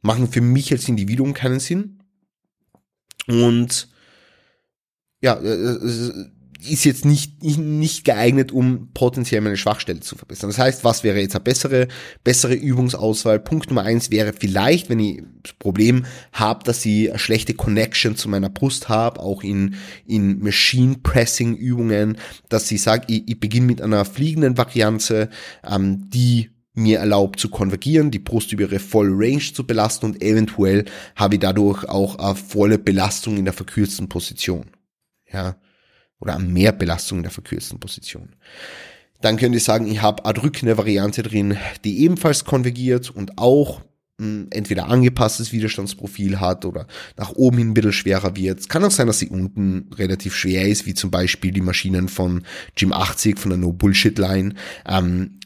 machen 0.00 0.28
für 0.28 0.40
mich 0.40 0.72
als 0.72 0.88
Individuum 0.88 1.34
keinen 1.34 1.60
Sinn 1.60 2.02
und 3.26 3.88
ja, 5.24 5.34
äh, 5.36 5.48
äh, 5.48 6.26
ist 6.66 6.84
jetzt 6.84 7.04
nicht, 7.04 7.42
nicht 7.42 8.04
geeignet, 8.04 8.52
um 8.52 8.88
potenziell 8.92 9.40
meine 9.40 9.56
Schwachstelle 9.56 10.00
zu 10.00 10.16
verbessern. 10.16 10.50
Das 10.50 10.58
heißt, 10.58 10.84
was 10.84 11.02
wäre 11.02 11.20
jetzt 11.20 11.34
eine 11.34 11.44
bessere, 11.44 11.88
bessere 12.24 12.54
Übungsauswahl? 12.54 13.40
Punkt 13.40 13.68
Nummer 13.68 13.82
eins 13.82 14.10
wäre 14.10 14.32
vielleicht, 14.32 14.88
wenn 14.88 14.98
ich 14.98 15.22
das 15.42 15.54
Problem 15.54 16.04
habe, 16.32 16.64
dass 16.64 16.84
ich 16.84 17.10
eine 17.10 17.18
schlechte 17.18 17.54
Connection 17.54 18.16
zu 18.16 18.28
meiner 18.28 18.50
Brust 18.50 18.88
habe, 18.88 19.20
auch 19.20 19.42
in, 19.42 19.76
in 20.06 20.40
Machine 20.40 20.96
Pressing 21.02 21.54
Übungen, 21.54 22.18
dass 22.48 22.70
ich 22.70 22.82
sage, 22.82 23.04
ich, 23.08 23.24
ich 23.26 23.40
beginne 23.40 23.66
mit 23.66 23.82
einer 23.82 24.04
fliegenden 24.04 24.56
Variante, 24.56 25.30
ähm, 25.66 26.10
die 26.10 26.50
mir 26.74 26.98
erlaubt 26.98 27.40
zu 27.40 27.48
konvergieren, 27.48 28.10
die 28.10 28.18
Brust 28.18 28.52
über 28.52 28.62
ihre 28.62 28.78
volle 28.78 29.12
Range 29.12 29.52
zu 29.54 29.64
belasten 29.66 30.06
und 30.06 30.22
eventuell 30.22 30.84
habe 31.14 31.36
ich 31.36 31.40
dadurch 31.40 31.88
auch 31.88 32.16
eine 32.16 32.34
volle 32.34 32.78
Belastung 32.78 33.36
in 33.36 33.44
der 33.44 33.54
verkürzten 33.54 34.08
Position. 34.08 34.64
Ja, 35.34 35.56
oder 36.20 36.38
mehr 36.38 36.72
Belastung 36.72 37.18
in 37.18 37.24
der 37.24 37.32
verkürzten 37.32 37.80
Position. 37.80 38.36
Dann 39.20 39.36
könnt 39.36 39.54
ihr 39.54 39.60
sagen, 39.60 39.86
ich 39.86 40.00
habe 40.00 40.24
eine 40.24 40.34
drückende 40.34 40.78
Variante 40.78 41.22
drin, 41.22 41.56
die 41.84 42.00
ebenfalls 42.02 42.44
konvergiert 42.44 43.10
und 43.10 43.36
auch 43.36 43.82
hm, 44.20 44.46
entweder 44.50 44.86
angepasstes 44.88 45.52
Widerstandsprofil 45.52 46.38
hat 46.38 46.64
oder 46.64 46.86
nach 47.16 47.32
oben 47.32 47.58
hin 47.58 47.70
ein 47.70 47.74
bisschen 47.74 47.92
schwerer 47.92 48.36
wird. 48.36 48.60
Es 48.60 48.68
kann 48.68 48.84
auch 48.84 48.92
sein, 48.92 49.08
dass 49.08 49.18
sie 49.18 49.28
unten 49.28 49.90
relativ 49.94 50.36
schwer 50.36 50.68
ist, 50.68 50.86
wie 50.86 50.94
zum 50.94 51.10
Beispiel 51.10 51.50
die 51.50 51.60
Maschinen 51.60 52.08
von 52.08 52.44
Gym 52.76 52.92
80 52.92 53.38
von 53.38 53.50
der 53.50 53.58
No 53.58 53.72
Bullshit 53.72 54.16
Line. 54.16 54.54
Ähm, 54.86 55.40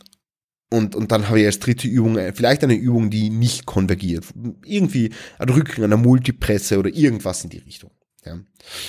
und, 0.71 0.95
und 0.95 1.13
dann 1.13 1.29
habe 1.29 1.41
ich 1.41 1.47
als 1.47 1.61
dritte 1.61 1.89
Übung 1.89 2.19
äh, 2.19 2.35
vielleicht 2.35 2.63
eine 2.63 2.75
Übung, 2.75 3.09
die 3.09 3.31
nicht 3.31 3.65
konvergiert. 3.65 4.27
Irgendwie 4.67 5.15
ein 5.39 5.49
Rücken 5.49 5.83
einer 5.83 5.97
Multipresse 5.97 6.79
oder 6.79 6.91
irgendwas 6.91 7.43
in 7.43 7.51
die 7.51 7.59
Richtung. 7.59 7.91
Ja. 8.29 8.39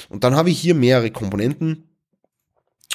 Und 0.10 0.24
dann 0.24 0.36
habe 0.36 0.50
ich 0.50 0.60
hier 0.60 0.76
mehrere 0.76 1.12
Komponenten, 1.12 1.90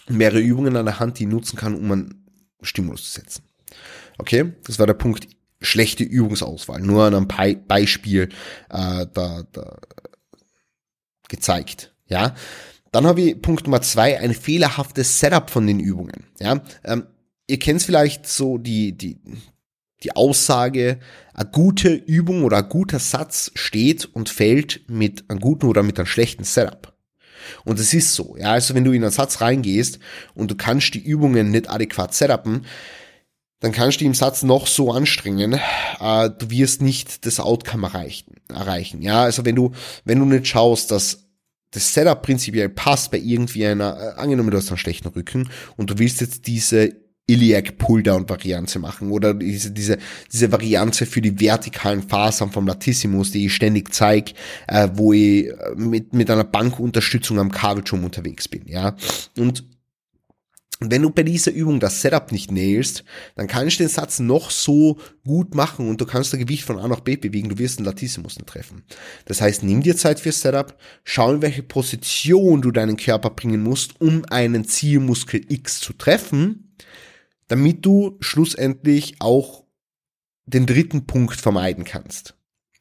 mehrere 0.08 0.40
Übungen 0.40 0.76
an 0.76 0.86
der 0.86 1.00
Hand, 1.00 1.18
die 1.18 1.24
ich 1.24 1.30
nutzen 1.30 1.56
kann, 1.56 1.74
um 1.74 1.90
einen 1.90 2.26
Stimulus 2.62 3.04
zu 3.04 3.20
setzen. 3.20 3.44
Okay, 4.18 4.52
das 4.64 4.78
war 4.78 4.86
der 4.86 4.94
Punkt 4.94 5.28
schlechte 5.60 6.04
Übungsauswahl. 6.04 6.80
Nur 6.80 7.04
an 7.04 7.14
einem 7.14 7.28
Be 7.28 7.56
Beispiel 7.56 8.28
äh, 8.70 9.06
da, 9.12 9.42
da 9.52 9.78
gezeigt. 11.28 11.94
Ja, 12.06 12.34
dann 12.92 13.06
habe 13.06 13.22
ich 13.22 13.42
Punkt 13.42 13.64
Nummer 13.64 13.82
zwei, 13.82 14.20
ein 14.20 14.34
fehlerhaftes 14.34 15.18
Setup 15.18 15.50
von 15.50 15.66
den 15.66 15.80
Übungen. 15.80 16.26
Ja, 16.38 16.62
ähm, 16.84 17.06
ihr 17.46 17.58
kennt 17.58 17.82
vielleicht 17.82 18.28
so 18.28 18.58
die, 18.58 18.96
die, 18.96 19.18
die 20.04 20.14
Aussage, 20.14 20.98
eine 21.32 21.50
gute 21.50 21.88
Übung 21.88 22.44
oder 22.44 22.58
ein 22.58 22.68
guter 22.68 22.98
Satz 22.98 23.50
steht 23.54 24.04
und 24.04 24.28
fällt 24.28 24.88
mit 24.88 25.24
einem 25.28 25.40
guten 25.40 25.66
oder 25.66 25.82
mit 25.82 25.98
einem 25.98 26.06
schlechten 26.06 26.44
Setup. 26.44 26.94
Und 27.64 27.78
es 27.78 27.92
ist 27.92 28.14
so, 28.14 28.36
ja, 28.38 28.52
also 28.52 28.74
wenn 28.74 28.84
du 28.84 28.92
in 28.92 29.02
einen 29.02 29.12
Satz 29.12 29.40
reingehst 29.40 29.98
und 30.34 30.50
du 30.50 30.54
kannst 30.54 30.94
die 30.94 31.02
Übungen 31.02 31.50
nicht 31.50 31.68
adäquat 31.68 32.14
setupen, 32.14 32.64
dann 33.60 33.72
kannst 33.72 34.00
du 34.00 34.04
im 34.04 34.14
Satz 34.14 34.42
noch 34.42 34.66
so 34.66 34.92
anstrengen, 34.92 35.58
äh, 36.00 36.30
du 36.30 36.50
wirst 36.50 36.82
nicht 36.82 37.24
das 37.24 37.40
Outcome 37.40 37.86
erreichen, 37.86 38.34
erreichen. 38.48 39.00
Ja, 39.00 39.22
also 39.22 39.44
wenn 39.44 39.56
du, 39.56 39.72
wenn 40.04 40.18
du 40.18 40.26
nicht 40.26 40.46
schaust, 40.46 40.90
dass 40.90 41.24
das 41.70 41.92
Setup 41.92 42.22
prinzipiell 42.22 42.68
passt 42.68 43.10
bei 43.10 43.18
irgendwie 43.18 43.66
einer, 43.66 43.98
äh, 43.98 44.20
angenommen 44.20 44.50
du 44.50 44.58
hast 44.58 44.68
einen 44.68 44.78
schlechten 44.78 45.08
Rücken 45.08 45.50
und 45.76 45.90
du 45.90 45.98
willst 45.98 46.20
jetzt 46.20 46.46
diese 46.46 47.03
Iliac 47.26 47.78
Pulldown 47.78 48.28
Variante 48.28 48.78
machen 48.78 49.10
oder 49.10 49.32
diese, 49.32 49.70
diese, 49.70 49.98
diese 50.30 50.52
Variante 50.52 51.06
für 51.06 51.22
die 51.22 51.40
vertikalen 51.40 52.02
Fasern 52.02 52.52
vom 52.52 52.66
Latissimus, 52.66 53.30
die 53.30 53.46
ich 53.46 53.54
ständig 53.54 53.94
zeige, 53.94 54.32
äh, 54.68 54.88
wo 54.92 55.12
ich 55.14 55.46
äh, 55.46 55.74
mit, 55.76 56.12
mit 56.12 56.30
einer 56.30 56.44
Bankunterstützung 56.44 57.38
am 57.38 57.50
Kabelturm 57.50 58.04
unterwegs 58.04 58.46
bin, 58.46 58.66
ja. 58.66 58.94
Und 59.38 59.64
wenn 60.80 61.02
du 61.02 61.10
bei 61.10 61.22
dieser 61.22 61.52
Übung 61.52 61.80
das 61.80 62.02
Setup 62.02 62.30
nicht 62.32 62.50
nailst, 62.50 63.04
dann 63.36 63.46
kannst 63.46 63.78
du 63.78 63.84
den 63.84 63.88
Satz 63.88 64.18
noch 64.18 64.50
so 64.50 64.98
gut 65.24 65.54
machen 65.54 65.88
und 65.88 66.00
du 66.00 66.04
kannst 66.04 66.32
das 66.32 66.40
Gewicht 66.40 66.64
von 66.64 66.78
A 66.78 66.88
nach 66.88 67.00
B 67.00 67.16
bewegen, 67.16 67.48
du 67.48 67.58
wirst 67.58 67.78
den 67.78 67.86
Latissimus 67.86 68.36
nicht 68.36 68.48
treffen. 68.48 68.82
Das 69.24 69.40
heißt, 69.40 69.62
nimm 69.62 69.82
dir 69.82 69.96
Zeit 69.96 70.20
fürs 70.20 70.42
Setup, 70.42 70.76
schau 71.04 71.32
in 71.32 71.42
welche 71.42 71.62
Position 71.62 72.60
du 72.60 72.70
deinen 72.70 72.96
Körper 72.96 73.30
bringen 73.30 73.62
musst, 73.62 74.00
um 74.00 74.24
einen 74.26 74.64
Zielmuskel 74.64 75.40
X 75.48 75.80
zu 75.80 75.92
treffen 75.94 76.63
damit 77.48 77.84
du 77.84 78.16
schlussendlich 78.20 79.16
auch 79.20 79.64
den 80.46 80.66
dritten 80.66 81.06
Punkt 81.06 81.40
vermeiden 81.40 81.84
kannst. 81.84 82.34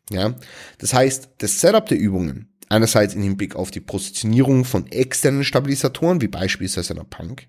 Ja, 0.09 0.35
das 0.79 0.93
heißt, 0.93 1.29
das 1.37 1.61
Setup 1.61 1.85
der 1.85 1.97
Übungen, 1.97 2.53
einerseits 2.69 3.13
im 3.13 3.21
Hinblick 3.21 3.55
auf 3.55 3.71
die 3.71 3.79
Positionierung 3.79 4.65
von 4.65 4.87
externen 4.91 5.43
Stabilisatoren, 5.43 6.21
wie 6.21 6.27
beispielsweise 6.27 6.93
einer 6.93 7.05
Punk, 7.05 7.47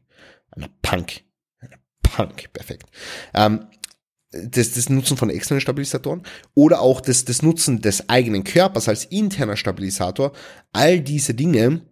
einer 0.52 0.68
Punk, 0.82 1.24
einer 1.58 1.78
Punk, 2.02 2.52
perfekt, 2.52 2.86
ähm, 3.34 3.66
das, 4.30 4.72
das 4.72 4.88
Nutzen 4.88 5.16
von 5.16 5.30
externen 5.30 5.60
Stabilisatoren 5.60 6.22
oder 6.54 6.80
auch 6.80 7.00
das, 7.00 7.24
das 7.24 7.42
Nutzen 7.42 7.80
des 7.80 8.08
eigenen 8.08 8.44
Körpers 8.44 8.88
als 8.88 9.04
interner 9.04 9.56
Stabilisator, 9.56 10.32
all 10.72 11.00
diese 11.00 11.34
Dinge 11.34 11.82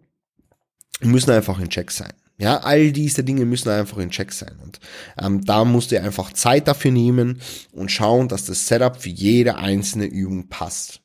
müssen 1.01 1.31
einfach 1.31 1.59
in 1.59 1.69
Check 1.69 1.91
sein. 1.91 2.13
Ja, 2.37 2.57
all 2.57 2.91
diese 2.91 3.23
Dinge 3.23 3.45
müssen 3.45 3.69
einfach 3.69 3.99
in 3.99 4.09
Check 4.09 4.33
sein. 4.33 4.57
Und 4.61 4.79
ähm, 5.17 5.45
da 5.45 5.65
musst 5.65 5.91
du 5.91 6.01
einfach 6.01 6.33
Zeit 6.33 6.67
dafür 6.67 6.91
nehmen 6.91 7.39
und 7.71 7.91
schauen, 7.91 8.27
dass 8.27 8.45
das 8.45 8.67
Setup 8.67 8.99
für 8.99 9.09
jede 9.09 9.55
einzelne 9.55 10.05
Übung 10.05 10.49
passt. 10.49 11.01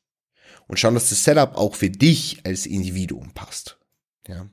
Und 0.67 0.79
schauen, 0.79 0.95
dass 0.95 1.11
das 1.11 1.25
Setup 1.25 1.57
auch 1.57 1.75
für 1.75 1.91
dich 1.91 2.41
als 2.45 2.67
Individuum 2.67 3.33
passt. 3.33 3.79
Ja. 4.27 4.47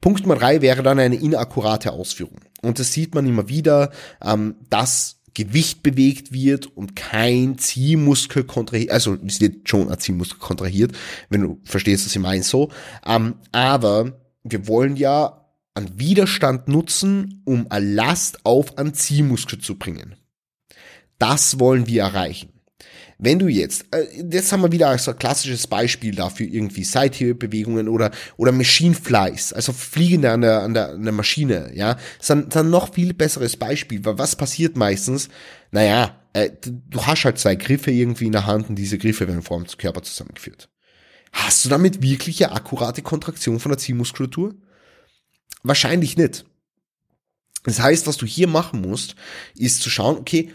Punkt 0.00 0.22
Nummer 0.22 0.36
drei 0.36 0.60
wäre 0.60 0.82
dann 0.82 0.98
eine 0.98 1.16
inakkurate 1.16 1.92
Ausführung. 1.92 2.40
Und 2.62 2.78
das 2.78 2.92
sieht 2.92 3.14
man 3.14 3.26
immer 3.26 3.48
wieder, 3.48 3.90
ähm, 4.22 4.56
dass 4.68 5.20
Gewicht 5.34 5.82
bewegt 5.82 6.32
wird 6.32 6.66
und 6.66 6.94
kein 6.94 7.58
Ziehmuskel 7.58 8.44
kontrahiert, 8.44 8.92
also 8.92 9.16
es 9.26 9.40
wird 9.40 9.68
schon 9.68 9.90
ein 9.90 9.98
Ziehmuskel 9.98 10.38
kontrahiert, 10.38 10.92
wenn 11.28 11.40
du 11.40 11.60
verstehst, 11.64 12.06
was 12.06 12.14
ich 12.14 12.22
meine 12.22 12.44
so. 12.44 12.70
Ähm, 13.04 13.34
aber 13.50 14.12
wir 14.44 14.68
wollen 14.68 14.96
ja 14.96 15.43
an 15.74 15.98
Widerstand 15.98 16.68
nutzen, 16.68 17.42
um 17.44 17.66
Last 17.70 18.44
auf 18.44 18.78
einen 18.78 18.94
Ziehmuskel 18.94 19.58
zu 19.58 19.76
bringen. 19.76 20.14
Das 21.18 21.58
wollen 21.58 21.86
wir 21.86 22.02
erreichen. 22.02 22.50
Wenn 23.18 23.38
du 23.38 23.48
jetzt, 23.48 23.86
äh, 23.92 24.06
jetzt 24.30 24.52
haben 24.52 24.62
wir 24.62 24.72
wieder 24.72 24.96
so 24.98 25.12
ein 25.12 25.18
klassisches 25.18 25.66
Beispiel 25.66 26.14
dafür, 26.14 26.46
irgendwie 26.46 26.84
Seithebebewegungen 26.84 27.88
oder, 27.88 28.10
oder 28.36 28.52
Machine 28.52 28.94
Flies, 28.94 29.52
also 29.52 29.72
Fliegende 29.72 30.30
an 30.30 30.40
der, 30.40 30.62
an 30.62 30.74
der, 30.74 30.90
an 30.90 31.02
der 31.02 31.12
Maschine, 31.12 31.70
ja, 31.74 31.96
ist 32.20 32.30
dann, 32.30 32.48
dann 32.48 32.70
noch 32.70 32.92
viel 32.92 33.14
besseres 33.14 33.56
Beispiel, 33.56 34.04
weil 34.04 34.18
was 34.18 34.36
passiert 34.36 34.76
meistens? 34.76 35.28
Naja, 35.70 36.20
äh, 36.32 36.50
du 36.62 37.06
hast 37.06 37.24
halt 37.24 37.38
zwei 37.38 37.54
Griffe 37.54 37.92
irgendwie 37.92 38.26
in 38.26 38.32
der 38.32 38.46
Hand 38.46 38.68
und 38.68 38.74
diese 38.74 38.98
Griffe 38.98 39.28
werden 39.28 39.42
vor 39.42 39.62
dem 39.62 39.68
Körper 39.78 40.02
zusammengeführt. 40.02 40.68
Hast 41.32 41.64
du 41.64 41.68
damit 41.68 42.02
wirklich 42.02 42.44
eine 42.44 42.54
akkurate 42.54 43.02
Kontraktion 43.02 43.58
von 43.58 43.70
der 43.70 43.78
Ziehmuskulatur? 43.78 44.54
Wahrscheinlich 45.64 46.16
nicht. 46.16 46.44
Das 47.64 47.80
heißt, 47.80 48.06
was 48.06 48.18
du 48.18 48.26
hier 48.26 48.46
machen 48.46 48.82
musst, 48.82 49.16
ist 49.56 49.82
zu 49.82 49.90
schauen, 49.90 50.18
okay, 50.18 50.52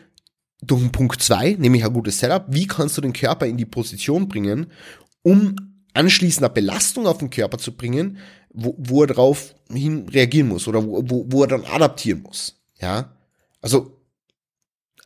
durch 0.62 0.82
den 0.82 0.92
Punkt 0.92 1.22
zwei, 1.22 1.56
nämlich 1.58 1.84
ein 1.84 1.94
gutes 1.94 2.20
Setup, 2.20 2.46
wie 2.48 2.68
kannst 2.68 2.98
du 2.98 3.02
den 3.02 3.14
Körper 3.14 3.46
in 3.48 3.58
die 3.58 3.66
Position 3.66 4.30
bringen, 4.30 4.72
um 5.24 5.56
anschließend 5.94 6.46
eine 6.46 6.54
Belastung 6.54 7.08
auf 7.08 7.18
den 7.18 7.30
Körper 7.30 7.58
zu 7.58 7.76
bringen, 7.76 8.20
wo, 8.52 8.76
wo 8.78 9.02
er 9.02 9.08
darauf 9.08 9.56
hin 9.72 10.08
reagieren 10.10 10.48
muss 10.48 10.68
oder 10.68 10.86
wo, 10.86 11.02
wo, 11.06 11.26
wo 11.28 11.44
er 11.44 11.48
dann 11.48 11.66
adaptieren 11.66 12.22
muss. 12.22 12.56
Ja, 12.80 13.16
also 13.62 13.96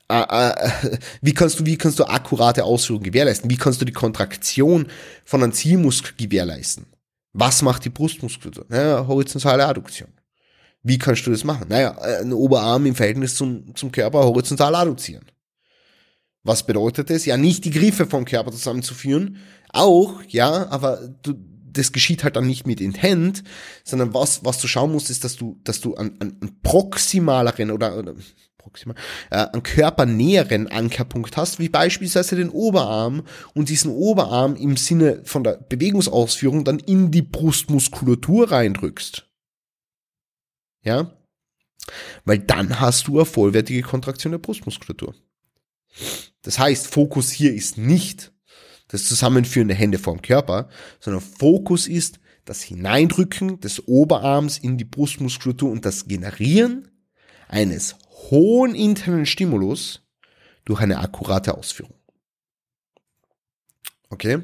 wie 1.21 1.33
kannst 1.33 1.59
du 1.59 1.65
wie 1.65 1.77
kannst 1.77 1.97
du 1.97 2.03
akkurate 2.03 2.63
Ausführungen 2.65 3.05
gewährleisten? 3.05 3.49
Wie 3.49 3.57
kannst 3.57 3.81
du 3.81 3.85
die 3.85 3.93
Kontraktion 3.93 4.87
von 5.25 5.41
einem 5.41 5.53
Zielmuskel 5.53 6.13
gewährleisten? 6.17 6.85
Was 7.33 7.61
macht 7.63 7.85
die 7.85 7.89
Brustmuskulatur? 7.89 8.65
Naja, 8.69 9.07
horizontale 9.07 9.65
Adduktion. 9.65 10.09
Wie 10.83 10.97
kannst 10.97 11.25
du 11.25 11.31
das 11.31 11.43
machen? 11.43 11.67
Naja, 11.69 11.97
ein 11.99 12.33
Oberarm 12.33 12.85
im 12.85 12.95
Verhältnis 12.95 13.35
zum, 13.35 13.75
zum 13.75 13.91
Körper 13.91 14.19
horizontal 14.19 14.75
adduzieren. 14.75 15.25
Was 16.43 16.65
bedeutet 16.65 17.09
das? 17.09 17.25
Ja, 17.25 17.37
nicht 17.37 17.63
die 17.65 17.71
Griffe 17.71 18.05
vom 18.05 18.25
Körper 18.25 18.51
zusammenzuführen. 18.51 19.37
Auch, 19.69 20.21
ja, 20.27 20.67
aber 20.69 20.99
du, 21.23 21.33
das 21.71 21.93
geschieht 21.93 22.23
halt 22.23 22.35
dann 22.35 22.45
nicht 22.45 22.67
mit 22.67 22.81
Intent, 22.81 23.43
sondern 23.83 24.13
was, 24.13 24.43
was 24.43 24.59
du 24.59 24.67
schauen 24.67 24.91
musst, 24.91 25.09
ist, 25.09 25.23
dass 25.23 25.37
du, 25.37 25.59
dass 25.63 25.81
du 25.81 25.95
einen, 25.95 26.19
einen 26.19 26.59
proximaleren 26.61 27.71
oder, 27.71 27.97
oder 27.97 28.13
proximal, 28.63 28.95
äh, 29.29 29.37
einen 29.37 29.61
körpernäheren 29.61 30.67
Ankerpunkt 30.67 31.37
hast, 31.37 31.59
wie 31.59 31.69
beispielsweise 31.69 32.35
den 32.35 32.49
Oberarm 32.49 33.23
und 33.53 33.69
diesen 33.69 33.91
Oberarm 33.91 34.55
im 34.55 34.77
Sinne 34.77 35.21
von 35.25 35.43
der 35.43 35.57
Bewegungsausführung 35.57 36.63
dann 36.63 36.79
in 36.79 37.11
die 37.11 37.21
Brustmuskulatur 37.21 38.51
reindrückst. 38.51 39.27
Ja? 40.83 41.11
Weil 42.25 42.39
dann 42.39 42.79
hast 42.79 43.07
du 43.07 43.17
eine 43.17 43.25
vollwertige 43.25 43.81
Kontraktion 43.81 44.31
der 44.31 44.39
Brustmuskulatur. 44.39 45.13
Das 46.41 46.57
heißt, 46.57 46.87
Fokus 46.87 47.29
hier 47.29 47.53
ist 47.53 47.77
nicht 47.77 48.31
das 48.87 49.05
Zusammenführen 49.05 49.67
der 49.67 49.77
Hände 49.77 49.99
vorm 49.99 50.21
Körper, 50.21 50.69
sondern 50.99 51.21
Fokus 51.21 51.87
ist 51.87 52.19
das 52.45 52.61
Hineindrücken 52.61 53.59
des 53.59 53.87
Oberarms 53.87 54.57
in 54.57 54.77
die 54.77 54.85
Brustmuskulatur 54.85 55.71
und 55.71 55.85
das 55.85 56.07
Generieren 56.07 56.89
eines 57.47 57.95
hohen 58.29 58.75
internen 58.75 59.25
Stimulus 59.25 60.01
durch 60.65 60.81
eine 60.81 60.99
akkurate 60.99 61.57
Ausführung. 61.57 61.95
Okay? 64.09 64.43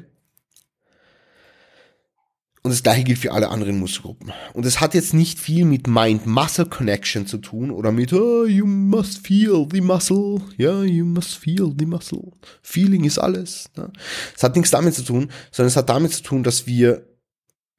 Und 2.62 2.72
das 2.72 2.82
gleiche 2.82 3.04
gilt 3.04 3.18
für 3.18 3.32
alle 3.32 3.48
anderen 3.48 3.78
Muskelgruppen. 3.78 4.32
Und 4.52 4.66
es 4.66 4.80
hat 4.80 4.92
jetzt 4.92 5.14
nicht 5.14 5.38
viel 5.38 5.64
mit 5.64 5.86
Mind-Muscle-Connection 5.86 7.26
zu 7.26 7.38
tun 7.38 7.70
oder 7.70 7.90
mit, 7.90 8.12
oh, 8.12 8.44
you 8.44 8.66
must 8.66 9.26
feel 9.26 9.66
the 9.70 9.80
muscle. 9.80 10.42
Ja, 10.58 10.82
yeah, 10.82 10.84
you 10.84 11.06
must 11.06 11.36
feel 11.36 11.74
the 11.78 11.86
muscle. 11.86 12.32
Feeling 12.60 13.04
ist 13.04 13.18
alles. 13.18 13.70
Ne? 13.76 13.90
Es 14.36 14.42
hat 14.42 14.56
nichts 14.56 14.72
damit 14.72 14.94
zu 14.94 15.04
tun, 15.04 15.30
sondern 15.50 15.68
es 15.68 15.76
hat 15.76 15.88
damit 15.88 16.12
zu 16.12 16.22
tun, 16.22 16.42
dass 16.42 16.66
wir 16.66 17.06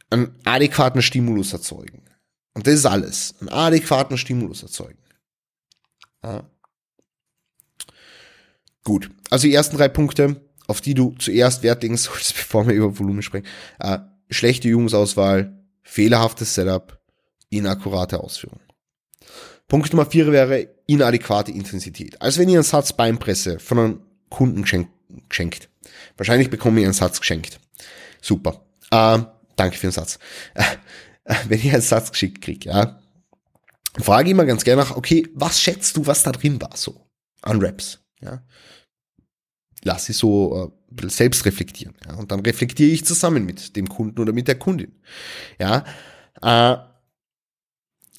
einen 0.09 0.35
adäquaten 0.45 1.03
Stimulus 1.03 1.53
erzeugen. 1.53 2.01
Und 2.55 2.65
das 2.65 2.73
ist 2.73 2.85
alles. 2.87 3.35
Einen 3.39 3.49
adäquaten 3.49 4.17
Stimulus 4.17 4.63
erzeugen. 4.63 4.97
Ja. 6.23 6.43
Gut. 8.83 9.09
Also 9.29 9.47
die 9.47 9.53
ersten 9.53 9.77
drei 9.77 9.87
Punkte, 9.87 10.41
auf 10.67 10.81
die 10.81 10.93
du 10.93 11.15
zuerst 11.19 11.63
Wert 11.63 11.83
legen 11.83 11.97
solltest, 11.97 12.33
bevor 12.33 12.67
wir 12.67 12.73
über 12.73 12.97
Volumen 12.97 13.21
sprechen. 13.21 13.47
Äh, 13.79 13.99
schlechte 14.29 14.67
Übungsauswahl, 14.67 15.65
fehlerhaftes 15.83 16.53
Setup, 16.55 16.99
inakkurate 17.49 18.19
Ausführung. 18.19 18.59
Punkt 19.67 19.93
Nummer 19.93 20.05
vier 20.05 20.31
wäre 20.31 20.67
inadäquate 20.85 21.51
Intensität. 21.51 22.21
Also 22.21 22.41
wenn 22.41 22.49
ihr 22.49 22.57
einen 22.57 22.63
Satz 22.63 22.91
Beinpresse 22.93 23.59
von 23.59 23.79
einem 23.79 24.01
Kunden 24.29 24.63
geschenkt. 24.63 25.69
Wahrscheinlich 26.17 26.49
bekomme 26.49 26.79
ich 26.79 26.85
einen 26.85 26.93
Satz 26.93 27.19
geschenkt. 27.19 27.59
Super. 28.21 28.65
Äh, 28.91 29.19
danke 29.55 29.77
für 29.77 29.87
den 29.87 29.91
Satz. 29.91 30.19
Äh, 30.55 30.63
wenn 31.47 31.61
ihr 31.61 31.73
einen 31.73 31.81
Satz 31.81 32.11
geschickt 32.11 32.41
kriegt, 32.41 32.65
ja, 32.65 32.99
frage 33.99 34.29
immer 34.29 34.45
ganz 34.45 34.63
gerne 34.63 34.81
nach, 34.81 34.95
okay, 34.95 35.27
was 35.33 35.59
schätzt 35.59 35.97
du, 35.97 36.05
was 36.05 36.23
da 36.23 36.31
drin 36.31 36.61
war 36.61 36.75
so 36.75 37.05
an 37.41 37.63
Raps? 37.63 37.99
Ja 38.21 38.41
lass 39.83 40.05
sie 40.05 40.13
so 40.13 40.73
äh, 40.99 41.09
selbst 41.09 41.45
reflektieren. 41.45 41.95
Ja? 42.05 42.15
Und 42.15 42.31
dann 42.31 42.41
reflektiere 42.41 42.91
ich 42.91 43.05
zusammen 43.05 43.45
mit 43.45 43.75
dem 43.75 43.89
Kunden 43.89 44.19
oder 44.19 44.33
mit 44.33 44.47
der 44.47 44.57
Kundin. 44.59 44.93
Ja, 45.59 45.85
äh, 46.41 46.77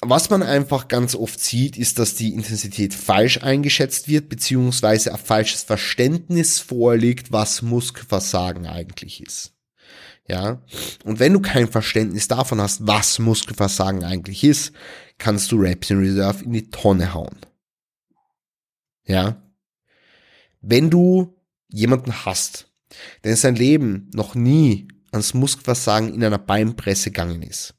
was 0.05 0.29
man 0.29 0.43
einfach 0.43 0.89
ganz 0.89 1.15
oft 1.15 1.39
sieht, 1.39 1.77
ist, 1.77 1.97
dass 1.97 2.15
die 2.15 2.33
Intensität 2.33 2.93
falsch 2.93 3.41
eingeschätzt 3.41 4.09
wird, 4.09 4.27
beziehungsweise 4.27 5.13
ein 5.13 5.17
falsches 5.17 5.63
Verständnis 5.63 6.59
vorliegt, 6.59 7.31
was 7.31 7.61
Muskelversagen 7.61 8.67
eigentlich 8.67 9.23
ist. 9.23 9.53
Ja, 10.27 10.61
und 11.03 11.19
wenn 11.19 11.33
du 11.33 11.41
kein 11.41 11.67
Verständnis 11.67 12.29
davon 12.29 12.61
hast, 12.61 12.87
was 12.87 13.19
Muskelversagen 13.19 14.03
eigentlich 14.03 14.43
ist, 14.43 14.71
kannst 15.17 15.51
du 15.51 15.57
Reps 15.57 15.89
in 15.89 15.99
Reserve 15.99 16.43
in 16.45 16.53
die 16.53 16.69
Tonne 16.69 17.13
hauen. 17.13 17.37
Ja, 19.05 19.41
wenn 20.61 20.89
du 20.89 21.35
jemanden 21.67 22.25
hast, 22.25 22.67
der 23.23 23.31
in 23.31 23.37
sein 23.37 23.55
Leben 23.55 24.09
noch 24.13 24.33
nie 24.33 24.87
ans 25.11 25.33
Muskelversagen 25.33 26.13
in 26.13 26.23
einer 26.23 26.37
Beinpresse 26.37 27.11
gegangen 27.11 27.41
ist, 27.41 27.75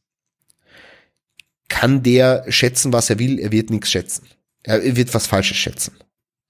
kann 1.68 2.02
der 2.02 2.44
schätzen, 2.52 2.92
was 2.92 3.10
er 3.10 3.18
will, 3.18 3.38
er 3.38 3.52
wird 3.52 3.70
nichts 3.70 3.90
schätzen. 3.90 4.28
Er 4.62 4.96
wird 4.96 5.12
was 5.14 5.26
Falsches 5.26 5.56
schätzen. 5.56 5.94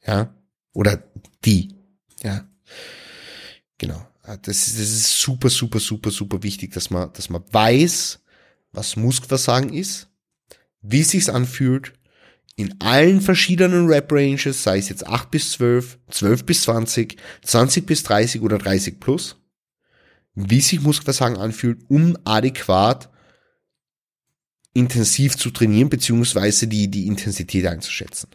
Ja. 0.06 0.34
Oder 0.72 1.02
die. 1.44 1.74
Ja. 2.22 2.48
Genau. 3.78 4.06
Das 4.24 4.66
ist, 4.66 4.78
das 4.78 4.88
ist 4.88 5.20
super, 5.20 5.50
super, 5.50 5.78
super, 5.78 6.10
super 6.10 6.42
wichtig, 6.42 6.72
dass 6.72 6.88
man, 6.88 7.12
dass 7.12 7.28
man 7.28 7.44
weiß, 7.52 8.20
was 8.72 8.96
Muskelversagen 8.96 9.72
ist, 9.72 10.08
wie 10.80 11.00
es 11.00 11.10
sich 11.10 11.30
anfühlt 11.30 11.92
in 12.56 12.80
allen 12.80 13.20
verschiedenen 13.20 13.86
Rap-Ranges, 13.86 14.62
sei 14.62 14.78
es 14.78 14.88
jetzt 14.88 15.06
8 15.06 15.30
bis 15.30 15.52
12, 15.52 15.98
12 16.10 16.46
bis 16.46 16.62
20, 16.62 17.16
20 17.42 17.86
bis 17.86 18.02
30 18.04 18.40
oder 18.40 18.58
30 18.58 18.98
plus, 18.98 19.36
wie 20.34 20.60
sich 20.60 20.80
Muskelversagen 20.80 21.36
anfühlt, 21.36 21.84
um 21.88 22.16
adäquat 22.24 23.10
intensiv 24.72 25.36
zu 25.36 25.50
trainieren, 25.50 25.90
beziehungsweise 25.90 26.66
die, 26.66 26.90
die 26.90 27.06
Intensität 27.06 27.66
einzuschätzen. 27.66 28.30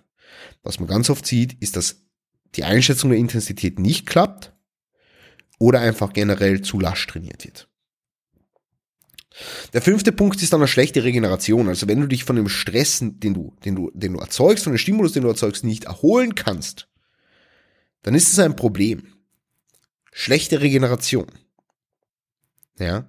Was 0.63 0.79
man 0.79 0.87
ganz 0.87 1.09
oft 1.09 1.25
sieht, 1.25 1.53
ist, 1.61 1.75
dass 1.75 2.03
die 2.55 2.63
Einschätzung 2.63 3.09
der 3.09 3.19
Intensität 3.19 3.79
nicht 3.79 4.05
klappt 4.05 4.53
oder 5.59 5.81
einfach 5.81 6.13
generell 6.13 6.61
zu 6.61 6.79
lasch 6.79 7.05
trainiert 7.05 7.45
wird. 7.45 7.67
Der 9.73 9.81
fünfte 9.81 10.11
Punkt 10.11 10.41
ist 10.41 10.51
dann 10.51 10.61
eine 10.61 10.67
schlechte 10.67 11.03
Regeneration. 11.03 11.67
Also 11.67 11.87
wenn 11.87 12.01
du 12.01 12.07
dich 12.07 12.23
von 12.23 12.35
dem 12.35 12.49
Stress, 12.49 12.99
den 12.99 13.33
du, 13.33 13.55
den 13.63 13.75
du, 13.75 13.91
den 13.93 14.13
du 14.13 14.19
erzeugst, 14.19 14.63
von 14.63 14.73
dem 14.73 14.77
Stimulus, 14.77 15.13
den 15.13 15.23
du 15.23 15.29
erzeugst, 15.29 15.63
nicht 15.63 15.85
erholen 15.85 16.35
kannst, 16.35 16.87
dann 18.01 18.15
ist 18.15 18.31
es 18.33 18.39
ein 18.39 18.55
Problem. 18.55 19.13
Schlechte 20.11 20.61
Regeneration. 20.61 21.27
Ja. 22.79 23.05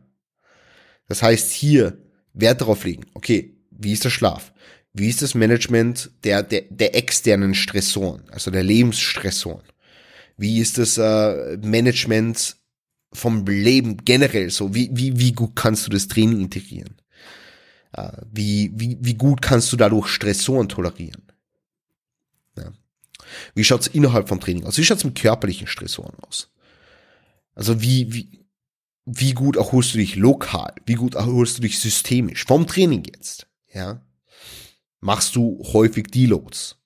Das 1.09 1.23
heißt 1.23 1.51
hier 1.51 1.99
Wert 2.33 2.61
darauf 2.61 2.85
legen. 2.85 3.07
Okay, 3.15 3.57
wie 3.71 3.93
ist 3.93 4.05
der 4.05 4.11
Schlaf? 4.11 4.53
Wie 4.93 5.09
ist 5.09 5.23
das 5.23 5.35
Management 5.35 6.11
der, 6.25 6.43
der, 6.43 6.63
der 6.69 6.95
externen 6.97 7.55
Stressoren, 7.55 8.29
also 8.31 8.51
der 8.51 8.63
Lebensstressoren? 8.63 9.65
Wie 10.41 10.59
ist 10.59 10.79
das 10.79 10.97
äh, 10.97 11.59
Management 11.59 12.57
vom 13.13 13.45
Leben 13.45 13.99
generell 13.99 14.49
so? 14.49 14.75
Wie, 14.75 14.89
wie, 14.91 15.19
wie 15.19 15.33
gut 15.33 15.55
kannst 15.55 15.87
du 15.87 15.91
das 15.91 16.09
Training 16.09 16.41
integrieren? 16.41 16.97
Äh, 17.93 18.13
wie, 18.33 18.73
wie, 18.75 18.97
wie 19.03 19.15
gut 19.15 19.43
kannst 19.43 19.71
du 19.71 19.77
dadurch 19.77 20.09
Stressoren 20.09 20.71
tolerieren? 20.71 21.25
Ja. 22.57 22.73
Wie 23.55 23.65
schaut's 23.65 23.87
innerhalb 23.87 24.31
vom 24.31 24.41
Training 24.41 24.65
aus? 24.65 24.79
Wie 24.79 24.85
schaut's 24.85 25.05
mit 25.05 25.21
körperlichen 25.21 25.67
Stressoren 25.67 26.19
aus? 26.27 26.49
Also 27.55 27.83
wie, 27.83 28.11
wie, 28.15 28.47
wie 29.05 29.35
gut 29.35 29.57
erholst 29.57 29.93
du 29.93 29.99
dich 29.99 30.17
lokal? 30.17 30.73
Wie 30.87 30.95
gut 30.95 31.17
erholst 31.17 31.59
du 31.59 31.63
dich 31.63 31.79
systemisch? 31.79 32.47
Vom 32.47 32.67
Training 32.67 33.05
jetzt, 33.05 33.47
ja? 33.75 34.01
Machst 35.01 35.37
du 35.37 35.63
häufig 35.75 36.07
Deloads? 36.07 36.77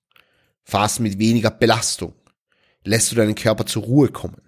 Fahrst 0.64 0.98
mit 0.98 1.20
weniger 1.20 1.52
Belastung? 1.52 2.14
Lässt 2.84 3.10
du 3.10 3.16
deinen 3.16 3.34
Körper 3.34 3.66
zur 3.66 3.82
Ruhe 3.82 4.08
kommen? 4.08 4.40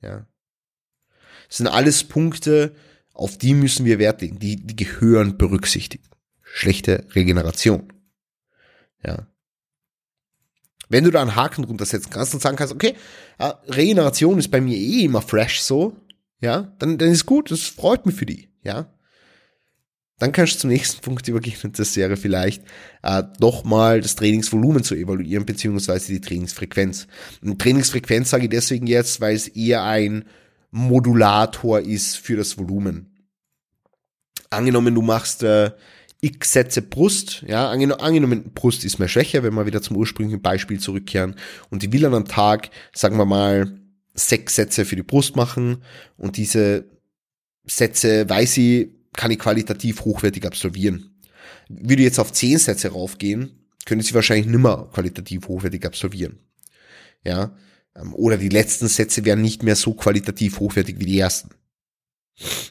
Ja? 0.00 0.26
Das 1.48 1.58
sind 1.58 1.66
alles 1.66 2.04
Punkte, 2.04 2.74
auf 3.12 3.36
die 3.36 3.52
müssen 3.52 3.84
wir 3.84 3.98
Wert 3.98 4.22
legen. 4.22 4.38
Die, 4.38 4.56
die 4.56 4.76
gehören 4.76 5.36
berücksichtigt. 5.36 6.04
Schlechte 6.40 7.06
Regeneration. 7.14 7.92
Ja. 9.04 9.26
Wenn 10.88 11.04
du 11.04 11.10
da 11.10 11.20
einen 11.20 11.36
Haken 11.36 11.64
drunter 11.64 11.86
setzen 11.86 12.10
kannst 12.10 12.34
und 12.34 12.40
sagen 12.40 12.56
kannst, 12.56 12.74
okay, 12.74 12.94
äh, 13.38 13.52
Regeneration 13.66 14.38
ist 14.38 14.50
bei 14.50 14.60
mir 14.60 14.76
eh 14.76 15.04
immer 15.04 15.22
fresh 15.22 15.60
so, 15.60 15.96
ja, 16.40 16.72
dann, 16.78 16.98
dann 16.98 17.10
ist 17.10 17.26
gut, 17.26 17.50
das 17.50 17.62
freut 17.62 18.06
mich 18.06 18.14
für 18.14 18.26
die, 18.26 18.50
ja. 18.62 18.92
Dann 20.22 20.30
kannst 20.30 20.54
du 20.54 20.58
zum 20.60 20.70
nächsten 20.70 21.00
Punkt 21.00 21.26
übergehen 21.26 21.56
und 21.64 21.80
das 21.80 21.96
wäre 21.96 22.16
vielleicht 22.16 22.62
äh, 23.02 23.24
nochmal 23.40 24.00
das 24.00 24.14
Trainingsvolumen 24.14 24.84
zu 24.84 24.94
evaluieren, 24.94 25.44
beziehungsweise 25.44 26.12
die 26.12 26.20
Trainingsfrequenz. 26.20 27.08
Und 27.42 27.60
Trainingsfrequenz 27.60 28.30
sage 28.30 28.44
ich 28.44 28.50
deswegen 28.50 28.86
jetzt, 28.86 29.20
weil 29.20 29.34
es 29.34 29.48
eher 29.48 29.82
ein 29.82 30.24
Modulator 30.70 31.80
ist 31.80 32.18
für 32.18 32.36
das 32.36 32.56
Volumen. 32.56 33.26
Angenommen, 34.48 34.94
du 34.94 35.02
machst 35.02 35.42
äh, 35.42 35.72
x 36.20 36.52
Sätze 36.52 36.82
Brust, 36.82 37.42
ja, 37.48 37.68
angenommen, 37.68 38.52
Brust 38.54 38.84
ist 38.84 39.00
mehr 39.00 39.08
schwächer, 39.08 39.42
wenn 39.42 39.54
wir 39.54 39.66
wieder 39.66 39.82
zum 39.82 39.96
ursprünglichen 39.96 40.40
Beispiel 40.40 40.78
zurückkehren 40.78 41.34
und 41.68 41.82
die 41.82 41.92
will 41.92 42.02
dann 42.02 42.14
am 42.14 42.26
Tag, 42.26 42.70
sagen 42.94 43.18
wir 43.18 43.26
mal, 43.26 43.76
sechs 44.14 44.54
Sätze 44.54 44.84
für 44.84 44.94
die 44.94 45.02
Brust 45.02 45.34
machen 45.34 45.82
und 46.16 46.36
diese 46.36 46.84
Sätze, 47.66 48.28
weiß 48.30 48.54
sie, 48.54 49.01
kann 49.14 49.30
ich 49.30 49.38
qualitativ 49.38 50.04
hochwertig 50.04 50.46
absolvieren. 50.46 51.20
Würde 51.68 52.02
jetzt 52.02 52.18
auf 52.18 52.32
zehn 52.32 52.58
Sätze 52.58 52.92
raufgehen, 52.92 53.68
könnte 53.84 54.04
sie 54.04 54.14
wahrscheinlich 54.14 54.46
nimmer 54.46 54.90
qualitativ 54.92 55.48
hochwertig 55.48 55.84
absolvieren. 55.84 56.38
Ja, 57.24 57.56
ähm, 57.96 58.14
oder 58.14 58.36
die 58.36 58.48
letzten 58.48 58.88
Sätze 58.88 59.24
wären 59.24 59.42
nicht 59.42 59.62
mehr 59.62 59.76
so 59.76 59.94
qualitativ 59.94 60.60
hochwertig 60.60 60.98
wie 60.98 61.06
die 61.06 61.18
ersten. 61.18 61.50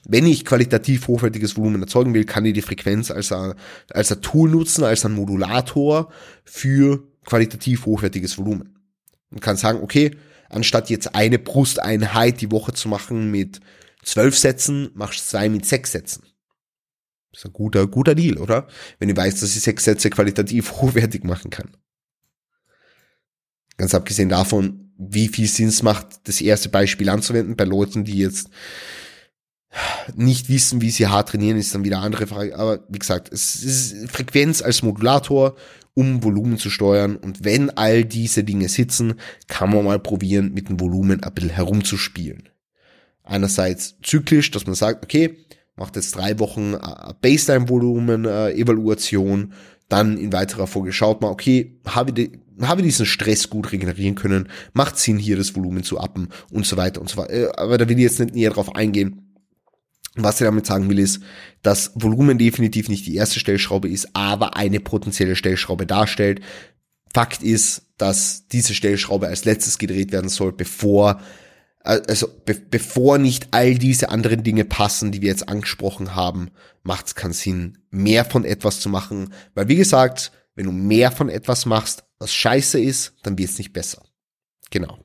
Wenn 0.05 0.25
ich 0.25 0.43
qualitativ 0.43 1.07
hochwertiges 1.07 1.55
Volumen 1.55 1.81
erzeugen 1.81 2.13
will, 2.13 2.25
kann 2.25 2.45
ich 2.45 2.53
die 2.53 2.63
Frequenz 2.63 3.11
als 3.11 3.31
ein, 3.31 3.53
als 3.91 4.11
ein 4.11 4.21
Tool 4.21 4.49
nutzen, 4.49 4.83
als 4.83 5.05
ein 5.05 5.13
Modulator 5.13 6.11
für 6.43 7.07
qualitativ 7.25 7.85
hochwertiges 7.85 8.37
Volumen. 8.37 8.79
Und 9.29 9.41
kann 9.41 9.57
sagen, 9.57 9.79
okay, 9.81 10.11
anstatt 10.49 10.89
jetzt 10.89 11.15
eine 11.15 11.39
Brusteinheit 11.39 12.41
die 12.41 12.51
Woche 12.51 12.73
zu 12.73 12.89
machen 12.89 13.29
mit 13.29 13.61
zwölf 14.03 14.37
Sätzen, 14.37 14.89
machst 14.95 15.19
du 15.19 15.29
zwei 15.29 15.47
mit 15.47 15.65
sechs 15.65 15.91
Sätzen. 15.91 16.23
Das 17.31 17.41
ist 17.41 17.45
ein 17.45 17.53
guter, 17.53 17.87
guter 17.87 18.15
Deal, 18.15 18.37
oder? 18.37 18.67
Wenn 18.99 19.09
ich 19.09 19.15
weiß, 19.17 19.39
dass 19.39 19.55
ich 19.55 19.61
sechs 19.61 19.85
Sätze 19.85 20.09
qualitativ 20.09 20.71
hochwertig 20.81 21.23
machen 21.23 21.49
kann. 21.49 21.75
Ganz 23.77 23.95
abgesehen 23.95 24.29
davon, 24.29 24.91
wie 24.97 25.27
viel 25.27 25.47
Sinn 25.47 25.69
es 25.69 25.81
macht, 25.81 26.27
das 26.27 26.41
erste 26.41 26.69
Beispiel 26.69 27.09
anzuwenden 27.09 27.55
bei 27.55 27.63
Leuten, 27.63 28.03
die 28.03 28.17
jetzt 28.17 28.49
nicht 30.15 30.49
wissen, 30.49 30.81
wie 30.81 30.91
sie 30.91 31.07
hart 31.07 31.29
trainieren, 31.29 31.57
ist 31.57 31.73
dann 31.73 31.83
wieder 31.83 31.97
eine 31.97 32.05
andere 32.05 32.27
Frage. 32.27 32.57
Aber 32.57 32.83
wie 32.89 32.99
gesagt, 32.99 33.31
es 33.31 33.63
ist 33.63 34.11
Frequenz 34.11 34.61
als 34.61 34.83
Modulator, 34.83 35.55
um 35.93 36.23
Volumen 36.23 36.57
zu 36.57 36.69
steuern. 36.69 37.15
Und 37.15 37.43
wenn 37.43 37.69
all 37.71 38.03
diese 38.03 38.43
Dinge 38.43 38.69
sitzen, 38.69 39.15
kann 39.47 39.69
man 39.69 39.85
mal 39.85 39.99
probieren, 39.99 40.53
mit 40.53 40.69
dem 40.69 40.79
Volumen 40.79 41.23
ein 41.23 41.33
bisschen 41.33 41.51
herumzuspielen. 41.51 42.49
Einerseits 43.23 43.95
zyklisch, 44.03 44.51
dass 44.51 44.65
man 44.65 44.75
sagt, 44.75 45.03
okay, 45.03 45.37
macht 45.81 45.97
jetzt 45.97 46.15
drei 46.15 46.39
Wochen 46.39 46.75
äh, 46.75 47.13
Baseline-Volumen-Evaluation, 47.21 49.51
dann 49.89 50.17
in 50.17 50.31
weiterer 50.31 50.67
Folge 50.67 50.93
schaut 50.93 51.19
man, 51.21 51.31
okay, 51.31 51.77
habe 51.85 52.13
ich, 52.15 52.31
habe 52.61 52.81
diesen 52.81 53.05
Stress 53.05 53.49
gut 53.49 53.73
regenerieren 53.73 54.15
können, 54.15 54.47
macht 54.73 54.97
Sinn, 54.97 55.17
hier 55.17 55.35
das 55.35 55.53
Volumen 55.55 55.83
zu 55.83 55.99
appen 55.99 56.29
und 56.51 56.65
so 56.65 56.77
weiter 56.77 57.01
und 57.01 57.09
so 57.09 57.17
weiter. 57.17 57.33
Äh, 57.33 57.51
aber 57.57 57.77
da 57.77 57.89
will 57.89 57.97
ich 57.97 58.03
jetzt 58.03 58.19
nicht 58.19 58.35
näher 58.35 58.51
drauf 58.51 58.73
eingehen. 58.75 59.27
Was 60.15 60.39
ich 60.39 60.45
damit 60.45 60.65
sagen 60.65 60.89
will, 60.89 60.99
ist, 60.99 61.21
dass 61.61 61.91
Volumen 61.95 62.37
definitiv 62.37 62.87
nicht 62.89 63.07
die 63.07 63.15
erste 63.15 63.39
Stellschraube 63.39 63.89
ist, 63.89 64.09
aber 64.13 64.57
eine 64.57 64.81
potenzielle 64.81 65.35
Stellschraube 65.35 65.87
darstellt. 65.87 66.41
Fakt 67.13 67.43
ist, 67.43 67.83
dass 67.97 68.47
diese 68.47 68.73
Stellschraube 68.73 69.27
als 69.27 69.45
letztes 69.45 69.77
gedreht 69.77 70.11
werden 70.11 70.29
soll, 70.29 70.51
bevor 70.51 71.21
also 71.83 72.27
be 72.45 72.55
bevor 72.55 73.17
nicht 73.17 73.49
all 73.51 73.75
diese 73.75 74.09
anderen 74.09 74.43
Dinge 74.43 74.65
passen, 74.65 75.11
die 75.11 75.21
wir 75.21 75.29
jetzt 75.29 75.49
angesprochen 75.49 76.15
haben, 76.15 76.51
macht 76.83 77.07
es 77.07 77.15
keinen 77.15 77.33
Sinn, 77.33 77.77
mehr 77.89 78.25
von 78.25 78.45
etwas 78.45 78.79
zu 78.79 78.89
machen. 78.89 79.33
Weil 79.55 79.67
wie 79.67 79.75
gesagt, 79.75 80.31
wenn 80.55 80.65
du 80.65 80.71
mehr 80.71 81.11
von 81.11 81.29
etwas 81.29 81.65
machst, 81.65 82.03
was 82.19 82.33
scheiße 82.33 82.79
ist, 82.79 83.13
dann 83.23 83.37
wird 83.37 83.49
es 83.49 83.57
nicht 83.57 83.73
besser. 83.73 84.03
Genau. 84.69 84.99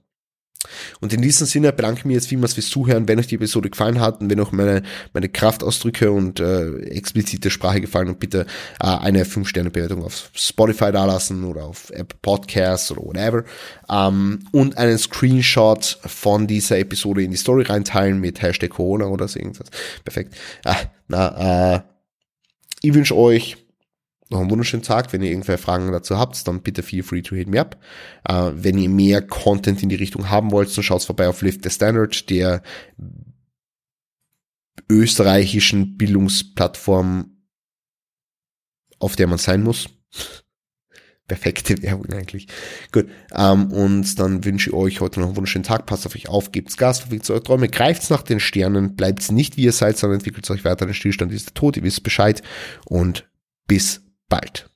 Und 1.00 1.12
in 1.12 1.22
diesem 1.22 1.46
Sinne 1.46 1.72
bedanke 1.72 2.00
ich 2.00 2.04
mich 2.04 2.14
jetzt 2.14 2.28
vielmals 2.28 2.54
fürs 2.54 2.68
Zuhören, 2.68 3.08
wenn 3.08 3.18
euch 3.18 3.26
die 3.26 3.36
Episode 3.36 3.70
gefallen 3.70 4.00
hat 4.00 4.20
und 4.20 4.30
wenn 4.30 4.40
euch 4.40 4.52
meine, 4.52 4.82
meine 5.12 5.28
Kraftausdrücke 5.28 6.10
und 6.10 6.40
äh, 6.40 6.78
explizite 6.84 7.50
Sprache 7.50 7.80
gefallen 7.80 8.08
und 8.08 8.20
bitte 8.20 8.46
äh, 8.80 8.86
eine 8.86 9.24
5-Sterne-Bewertung 9.24 10.02
auf 10.02 10.30
Spotify 10.34 10.92
dalassen 10.92 11.44
oder 11.44 11.64
auf 11.64 11.90
Apple 11.90 12.18
Podcasts 12.22 12.90
oder 12.90 13.02
whatever 13.02 13.44
ähm, 13.90 14.40
und 14.52 14.78
einen 14.78 14.98
Screenshot 14.98 15.98
von 16.04 16.46
dieser 16.46 16.78
Episode 16.78 17.22
in 17.22 17.30
die 17.30 17.36
Story 17.36 17.62
reinteilen 17.62 18.20
mit 18.20 18.42
Hashtag 18.42 18.70
Corona 18.70 19.06
oder 19.06 19.28
so 19.28 19.38
irgendwas. 19.38 19.68
Perfekt. 20.04 20.34
Ah, 20.64 20.76
na, 21.08 21.74
äh, 21.76 21.80
ich 22.82 22.94
wünsche 22.94 23.16
euch 23.16 23.65
noch 24.30 24.40
einen 24.40 24.50
wunderschönen 24.50 24.82
Tag. 24.82 25.12
Wenn 25.12 25.22
ihr 25.22 25.30
irgendwelche 25.30 25.62
Fragen 25.62 25.90
dazu 25.92 26.18
habt, 26.18 26.46
dann 26.48 26.62
bitte 26.62 26.82
feel 26.82 27.02
free 27.02 27.22
to 27.22 27.36
hit 27.36 27.48
me 27.48 27.60
up. 27.60 27.78
Uh, 28.28 28.50
wenn 28.54 28.78
ihr 28.78 28.88
mehr 28.88 29.22
Content 29.22 29.82
in 29.82 29.88
die 29.88 29.96
Richtung 29.96 30.30
haben 30.30 30.50
wollt, 30.50 30.76
dann 30.76 30.84
schaut 30.84 31.04
vorbei 31.04 31.28
auf 31.28 31.42
Lift 31.42 31.62
the 31.62 31.70
Standard, 31.70 32.28
der 32.28 32.62
österreichischen 34.90 35.96
Bildungsplattform, 35.96 37.36
auf 38.98 39.16
der 39.16 39.26
man 39.26 39.38
sein 39.38 39.62
muss. 39.62 39.88
Perfekte 41.28 41.82
Werbung 41.82 42.06
eigentlich. 42.12 42.46
Gut. 42.92 43.08
Um, 43.32 43.72
und 43.72 44.18
dann 44.20 44.44
wünsche 44.44 44.70
ich 44.70 44.76
euch 44.76 45.00
heute 45.00 45.18
noch 45.18 45.26
einen 45.26 45.36
wunderschönen 45.36 45.64
Tag. 45.64 45.84
Passt 45.86 46.06
auf 46.06 46.14
euch 46.14 46.28
auf, 46.28 46.52
gebt's 46.52 46.76
Gas, 46.76 47.00
verfolgt 47.00 47.28
eure 47.30 47.42
Träume, 47.42 47.68
greift's 47.68 48.10
nach 48.10 48.22
den 48.22 48.38
Sternen, 48.38 48.94
bleibt's 48.94 49.32
nicht 49.32 49.56
wie 49.56 49.64
ihr 49.64 49.72
seid, 49.72 49.98
sondern 49.98 50.20
entwickelt 50.20 50.48
euch 50.50 50.64
weiter. 50.64 50.86
Der 50.86 50.94
Stillstand 50.94 51.32
ist 51.32 51.46
der 51.46 51.54
Tod, 51.54 51.76
ihr 51.76 51.82
wisst 51.82 52.04
Bescheid. 52.04 52.42
Und 52.84 53.28
bis 53.66 54.05
bald. 54.28 54.68